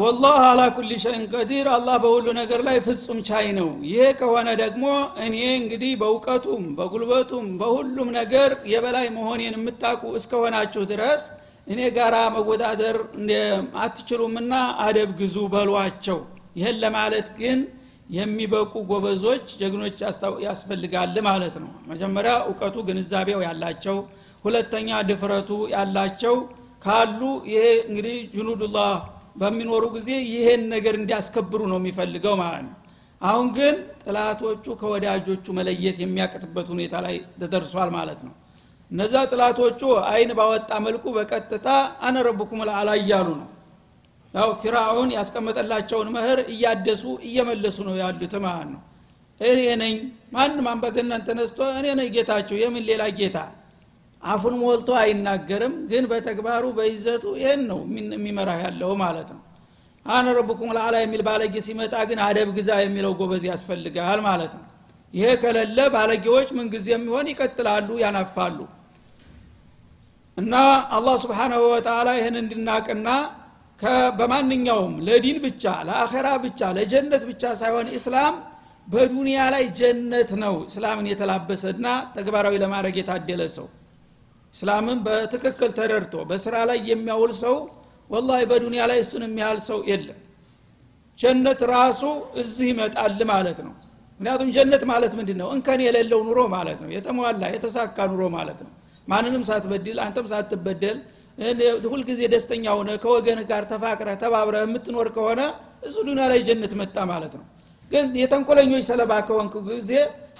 ወላህ 0.00 0.34
አላ 0.46 0.62
ኩል 0.76 0.90
ሸይን 1.02 1.22
ቀዲር። 1.32 1.66
አላህ 1.74 1.94
በሁሉ 2.02 2.26
ነገር 2.38 2.60
ላይ 2.66 2.76
ፍጹም 2.86 3.18
ቻይ 3.28 3.46
ነው። 3.58 3.68
ይሄ 3.90 4.02
ከሆነ 4.20 4.48
ደግሞ 4.62 4.84
እኔ 5.24 5.36
እንግዲህ 5.60 5.92
በእውቀቱም 6.00 6.64
በጉልበቱም 6.78 7.46
በሁሉም 7.60 8.08
ነገር 8.18 8.50
የበላይ 8.72 9.06
መሆኔን 9.16 9.54
የምታውቁ 9.58 10.12
እስከሆናችሁ 10.18 10.82
ድረስ 10.92 11.22
እኔ 11.66 11.80
ጋራ 11.96 12.16
መወዳደር 12.34 12.96
አትችሉምና 13.82 14.52
አደብ 14.84 15.10
ግዙ 15.20 15.36
በሏቸው። 15.52 16.18
ይህን 16.56 16.76
ለማለት 16.82 17.28
ግን 17.38 17.58
የሚበቁ 18.12 18.72
ጎበዞች 18.88 19.46
ጀግኖች 19.60 19.98
ያስፈልጋል 20.46 21.14
ማለት 21.28 21.54
ነው። 21.62 21.70
መጀመሪያ 21.90 22.32
እውቀቱ 22.48 22.76
ግንዛቤው 22.88 23.40
ያላቸው 23.46 23.96
ሁለተኛ 24.44 24.88
ድፍረቱ 25.10 25.50
ያላቸው 25.74 26.36
ካሉ 26.84 27.20
ይሄ 27.50 27.64
እንግዲህ 27.88 28.16
ጅኑዱላህ 28.34 28.92
በሚኖሩ 29.40 29.84
ጊዜ 29.96 30.08
ይሄን 30.32 30.62
ነገር 30.74 30.94
እንዲያስከብሩ 31.00 31.60
ነው 31.72 31.78
የሚፈልገው 31.80 32.34
ማለት 32.42 32.64
ነው። 32.66 32.74
አሁን 33.20 33.46
ግን 33.56 33.74
ጥላቶቹ 34.04 34.64
ከወዳጆቹ 34.80 35.46
መለየት 35.58 35.96
የሚያቅትበት 36.02 36.68
ሁኔታ 36.74 36.94
ላይ 37.06 37.16
ተደርሷል 37.42 37.90
ማለት 37.96 38.20
ነው። 38.26 38.34
እነዛ 38.90 39.14
ጥላቶቹ 39.30 39.80
አይን 40.10 40.30
ባወጣ 40.38 40.70
መልኩ 40.86 41.04
በቀጥታ 41.16 41.68
አነ 42.06 42.16
ረቡኩም 42.28 42.62
ልአላ 42.68 42.90
እያሉ 43.00 43.28
ነው 43.40 43.48
ያው 44.34 44.50
ፊራውን 44.60 45.10
ያስቀመጠላቸውን 45.16 46.08
መህር 46.14 46.38
እያደሱ 46.52 47.02
እየመለሱ 47.28 47.78
ነው 47.88 47.94
ያሉት 48.00 48.34
ማለት 48.44 48.68
ነው። 48.74 48.80
እኔ 49.40 49.60
ነኝ 49.80 49.94
ማንም 50.34 50.66
አንበገነን 50.72 51.22
ተነስቶ 51.26 51.60
እኔ 51.78 51.86
ነኝ 51.98 52.08
ጌታቸው 52.16 52.56
የምን 52.62 52.84
ሌላ 52.90 53.02
ጌታ 53.18 53.38
አፉን 54.22 54.54
ሞልቶ 54.60 54.90
አይናገርም። 55.00 55.74
ግን 55.90 56.04
በተግባሩ 56.10 56.64
በይዘቱ 56.76 57.24
ይህን 57.40 57.62
ነው 57.70 57.80
የሚመራ 58.12 58.50
ያለው 58.64 58.92
ማለት 59.02 59.30
ነው። 59.36 59.42
አነ 60.06 60.26
ረቡኩም 60.38 60.70
ልአላ 60.76 60.96
የሚል 61.02 61.22
ባለጌ 61.26 61.54
ሲመጣ 61.66 61.94
ግን 62.08 62.20
አደብ 62.26 62.48
ግዛ 62.56 62.70
የሚለው 62.82 63.12
ጎበዝ 63.18 63.44
ያስፈልጋል 63.50 64.20
ማለት 64.28 64.52
ነው። 64.58 64.64
ይሄ 65.14 65.26
ከሌለ 65.42 65.78
ባለጌዎች 65.94 66.48
ምንጊዜ 66.58 66.86
የሚሆን 66.94 67.26
ይቀጥላሉ 67.32 67.88
ያናፋሉ። 68.02 68.58
እና 70.36 70.54
አላህ 70.96 71.14
ስብሓናሁ 71.24 71.62
ወተላ 71.72 72.08
ይህን 72.18 72.36
እንድናቅና 72.40 73.08
በማንኛውም 74.18 74.92
ለዲን 75.06 75.38
ብቻ 75.44 75.64
ለአኼራ 75.88 76.28
ብቻ 76.44 76.70
ለጀነት 76.76 77.22
ብቻ 77.30 77.42
ሳይሆን 77.60 77.86
ኢስላም 77.96 78.34
በዱንያ 78.86 79.38
ላይ 79.54 79.64
ጀነት 79.78 80.30
ነው። 80.42 80.54
እስላምን 80.68 81.06
የተላበሰና 81.10 81.86
ተግባራዊ 82.16 82.54
ለማድረግ 82.62 82.96
የታደለ 83.00 83.42
ሰው 83.56 83.66
እስላምን 84.54 84.98
በትክክል 85.04 85.70
ተረድቶ 85.76 86.14
በስራ 86.30 86.56
ላይ 86.70 86.78
የሚያውል 86.90 87.32
ሰው 87.42 87.56
ወላሂ 88.10 88.40
በዱንያ 88.50 88.82
ላይ 88.90 88.98
እሱን 89.04 89.22
የሚያህል 89.26 89.60
ሰው 89.68 89.78
የለም። 89.90 90.18
ጀነት 91.18 91.60
ራሱ 91.72 92.02
እዚህ 92.42 92.66
ይመጣል 92.72 93.20
ማለት 93.32 93.58
ነው። 93.66 93.72
ምክንያቱም 94.20 94.48
ጀነት 94.56 94.82
ማለት 94.90 95.12
ምንድን 95.18 95.38
ነው 95.40 95.48
እንከን 95.54 95.80
የሌለው 95.84 96.20
ኑሮ 96.26 96.40
ማለት 96.54 96.78
ነው። 96.84 96.90
የተሟላ 96.96 97.42
የተሳካ 97.54 98.06
ኑሮ 98.12 98.22
ማለት 98.36 98.60
ነው። 98.66 98.72
ማንንም 99.08 99.42
ሳትበድል 99.48 99.98
አንተም 100.04 100.26
ሳትበደል 100.32 100.98
ሁልጊዜ 101.92 102.20
ደስተኛ 102.32 102.64
ሆነ 102.78 102.90
ከወገንህ 103.02 103.46
ጋር 103.50 103.64
ተፋቅረ 103.70 104.08
ተባብረ 104.22 104.56
የምትኖር 104.62 105.08
ከሆነ 105.16 105.40
እሱ 105.86 105.96
ዱኒያ 106.08 106.26
ላይ 106.32 106.40
ጀነት 106.48 106.72
መጣ 106.80 106.96
ማለት 107.10 107.32
ነው። 107.38 107.46
ግን 107.90 108.06
የተንኮለኞች 108.20 108.84
ሰለባ 108.90 109.12
ከሆንክ 109.28 109.54
ጊዜ 109.68 109.90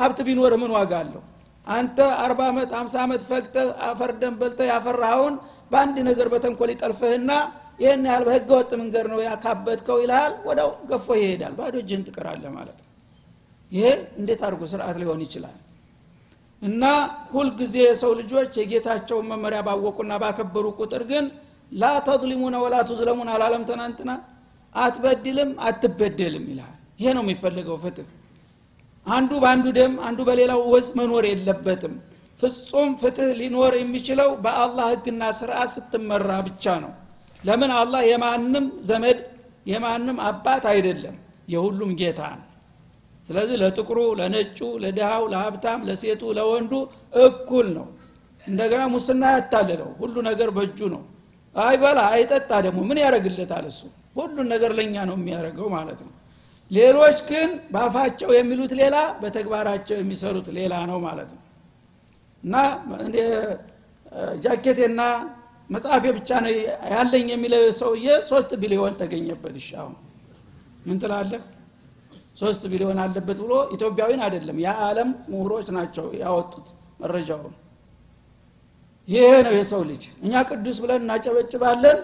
ሀብት 0.01 0.19
ቢኖር 0.27 0.53
ምን 0.63 0.71
ዋጋ 0.77 0.93
አለው? 1.03 1.23
አንተ 1.67 1.97
አርባ 2.23 2.41
ዓመት 2.51 2.71
ሀምሳ 2.79 2.95
ዓመት 3.05 3.23
ፈቅተ 3.29 3.57
አፈርደን 3.89 4.35
በልተ 4.41 4.61
ያፈራኸውን 4.71 5.35
በአንድ 5.73 5.97
ነገር 6.09 6.27
በተንኮል 6.33 6.71
ይጠልፍህና 6.75 7.31
ይህን 7.83 8.03
ያህል 8.09 8.25
በህገ 8.27 8.51
ወጥ 8.59 8.71
መንገድ 8.81 9.07
ነው 9.13 9.21
ያካበትከው 9.27 9.99
ይልሃል 10.03 10.33
ወደው 10.49 10.71
ገፎ 10.91 11.07
ይሄዳል። 11.21 11.55
ባዶ 11.59 11.75
እጅህን 11.83 12.03
ትቀራለህ 12.09 12.51
ማለት 12.59 12.79
ነው። 12.83 12.89
ይሄ 13.73 13.87
እንዴት 14.21 14.41
አድርጎ 14.47 14.63
ስርዓት 14.73 14.97
ሊሆን 15.03 15.21
ይችላል 15.27 15.57
እና 16.63 16.83
ሁልጊዜ 17.33 17.75
የሰው 17.83 18.13
ልጆች 18.21 18.53
የጌታቸውን 18.61 19.27
መመሪያ 19.31 19.61
ባወቁና 19.67 20.13
ባከበሩ 20.23 20.67
ቁጥር 20.79 21.03
ግን 21.11 21.25
ላ 21.73 21.91
ተظሊሙነ 22.07 22.57
ወላ 22.65 22.77
ቱዝለሙን 22.89 23.29
አላለም 23.35 23.63
ትናንትና 23.71 24.11
አትበድልም 24.75 25.51
አትበደልም 25.67 26.45
ይልሃል 26.51 26.77
ይሄ 27.01 27.09
ነው 27.17 27.23
የሚፈልገው 27.25 27.77
ፍትህ። 27.83 28.09
አንዱ 29.07 29.31
በአንዱ 29.43 29.67
ደም 29.79 29.95
አንዱ 30.09 30.21
በሌላው 30.29 30.61
ወዝ 30.73 30.89
መኖር 30.99 31.25
የለበትም። 31.31 31.95
ፍጹም 32.39 32.91
ፍትህ 33.01 33.31
ሊኖር 33.41 33.73
የሚችለው 33.81 34.31
በአላህ 34.45 34.87
ህግና 34.93 35.23
ስርዓት 35.39 35.71
ስትመራ 35.75 36.31
ብቻ 36.49 36.65
ነው። 36.85 36.93
ለምን? 37.41 37.71
አላህ 37.81 38.03
የማንም 38.11 38.67
ዘመድ 38.89 39.19
የማንም 39.67 40.19
አባት 40.29 40.65
አይደለም። 40.73 41.17
የሁሉም 41.49 41.91
ጌታ 42.01 42.21
ነው 42.39 42.47
ስለዚህ 43.29 43.57
ለጥቁሩ 43.63 43.99
ለነጩ 44.21 44.59
ለድሃው 44.83 45.25
ለሀብታም 45.33 45.81
ለሴቱ 45.89 46.23
ለወንዱ 46.39 46.73
እኩል 47.23 47.67
ነው። 47.77 47.87
እንደገና 48.45 48.83
ሙስና 48.95 49.25
ያታልለው 49.35 49.91
ሁሉ 50.01 50.15
ነገር 50.29 50.49
በእጁ 50.57 50.79
ነው። 50.95 51.03
አይበላ 51.55 52.01
አይጠጣ 52.15 52.51
ደግሞ 52.67 52.81
ምን 52.89 52.99
ያደረግለታል 53.03 53.65
እሱ? 53.71 53.81
ሁሉን 54.17 54.47
ነገር 54.55 54.71
ለእኛ 54.79 54.97
ነው 55.09 55.17
የሚያደርገው 55.19 55.69
ማለት 55.77 56.01
ነው። 56.07 56.13
ሌሎች 56.71 57.19
ግን 57.31 57.49
በአፋቸው 57.73 58.31
የሚሉት 58.37 58.73
ሌላ 58.81 58.97
በተግባራቸው 59.23 59.97
የሚሰሩት 59.99 60.47
ሌላ 60.59 60.75
ነው 60.91 60.99
ማለት 61.07 61.31
ነው። 61.37 61.43
እና 62.43 62.55
ጃኬቴና 64.45 65.01
መጽሐፌ 65.71 66.05
ብቻ 66.17 66.31
ነው 66.45 66.53
ያለኝ 66.93 67.27
የሚለው 67.33 67.63
ሰውዬ 67.81 68.07
ሶስት 68.31 68.51
ቢሊዮን 68.63 68.95
ተገኘበት። 69.01 69.55
አሁን 69.81 69.95
ምን 70.87 70.97
ትላለህ 70.99 71.43
ሶስት 72.43 72.63
ቢሊዮን 72.71 72.99
አለበት 73.03 73.39
ብሎ 73.45 73.53
ኢትዮጵያዊን 73.75 74.21
አይደለም 74.27 74.57
የዓለም 74.65 75.11
ምሁሮች 75.33 75.69
ናቸው 75.77 76.07
ያወጡት 76.23 76.69
መረጃውን 77.03 77.55
ይሄ 79.09 79.29
ነው 79.47 79.55
የሰው 79.57 79.83
ልጅ። 79.89 80.03
እኛ 80.25 80.43
ቅዱስ 80.49 80.77
ብለን 80.83 81.01
እናጨበጭባለን 81.05 81.99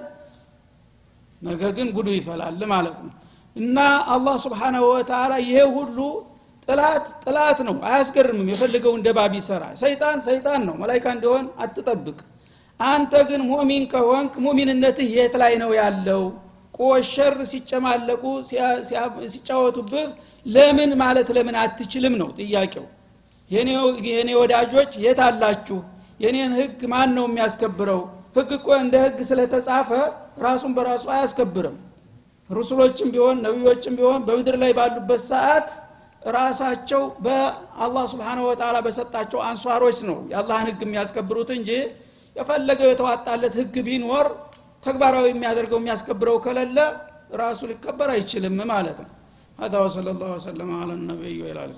ነገ 1.43 1.63
ግን 1.77 1.89
ጉዱ 1.97 2.09
ይፈላል 2.17 2.63
ማለት 2.73 2.97
ነው። 3.05 3.13
እና 3.57 3.77
አላህ 4.15 4.35
ስብሓናሁ 4.45 4.83
ወተላ 4.91 5.33
ይሄ 5.45 5.59
ሁሉ 5.77 5.99
ጥላት 6.69 7.07
ጥላት 7.25 7.59
ነው። 7.69 7.77
አያስገርምም። 7.89 8.49
የፈልገው 8.53 8.93
እንደ 8.99 9.09
ባብ 9.19 9.33
ይሰራ። 9.39 9.63
ሰይጣን 9.83 10.19
ሰይጣን 10.27 10.61
ነው። 10.69 10.75
መላይካ 10.83 11.07
እንዲሆን 11.17 11.45
አትጠብቅ። 11.59 12.19
አንተ 12.81 13.13
ግን 13.29 13.41
ሙሚን 13.51 13.85
ከሆንክ 13.93 14.33
ሙሚንነትህ 14.45 15.09
የት 15.17 15.35
ላይ 15.43 15.55
ነው 15.63 15.71
ያለው? 15.81 16.23
ቆሸር 16.79 17.35
ሲጨማለቁ 17.51 18.23
ሲጫወቱብህ 19.33 20.09
ለምን 20.47 20.91
ማለት 21.01 21.29
ለምን 21.37 21.57
አትችልም 21.63 22.15
ነው 22.21 22.29
ጥያቄው። 22.39 22.87
የኔ 24.11 24.31
ወዳጆች 24.41 24.93
የት 25.05 25.21
አላችሁ? 25.27 25.79
የኔን 26.21 26.53
ህግ 26.59 26.81
ማን 26.93 27.11
ነው 27.17 27.25
የሚያስከብረው? 27.29 28.01
ህግ 28.37 28.51
እኮ 28.57 28.69
እንደ 28.83 28.95
ህግ 29.05 29.19
ስለተጻፈ 29.29 29.91
ራሱን 30.45 30.73
በራሱ 30.77 31.05
አያስከብርም። 31.15 31.77
ሩሱሎችም 32.51 33.09
ቢሆን 33.15 33.37
ነቢዮችም 33.47 33.95
ቢሆን 33.99 34.21
በምድር 34.27 34.57
ላይ 34.63 34.73
ባሉበት 34.79 35.23
ሰዓት 35.31 35.69
ራሳቸው 36.31 37.03
በአላህ 37.25 38.05
ስብሓን 38.13 38.39
ወተላ 38.47 38.77
በሰጣቸው 38.87 39.41
አንሷሮች 39.49 39.99
ነው 40.09 40.17
የአላህን 40.33 40.69
ህግ 40.71 40.81
የሚያስከብሩት 40.87 41.51
እንጂ 41.57 41.71
የፈለገው 42.37 42.89
የተዋጣለት 42.91 43.55
ህግ 43.61 43.77
ቢኖር 43.87 44.27
ተግባራዊ 44.85 45.27
የሚያደርገው 45.33 45.79
የሚያስከብረው 45.81 46.37
ከሌለ 46.45 46.79
ራሱ 47.41 47.61
ሊከበር 47.71 48.11
አይችልም 48.15 48.59
ማለት 48.73 48.99
ነው 49.05 49.11
هذا 49.60 49.80
وصلى 49.80 50.12
الله 50.12 50.32
وسلم 50.36 50.70
على 50.82 50.94
النبي 50.94 51.42
وعلى 51.42 51.66
اله 51.66 51.76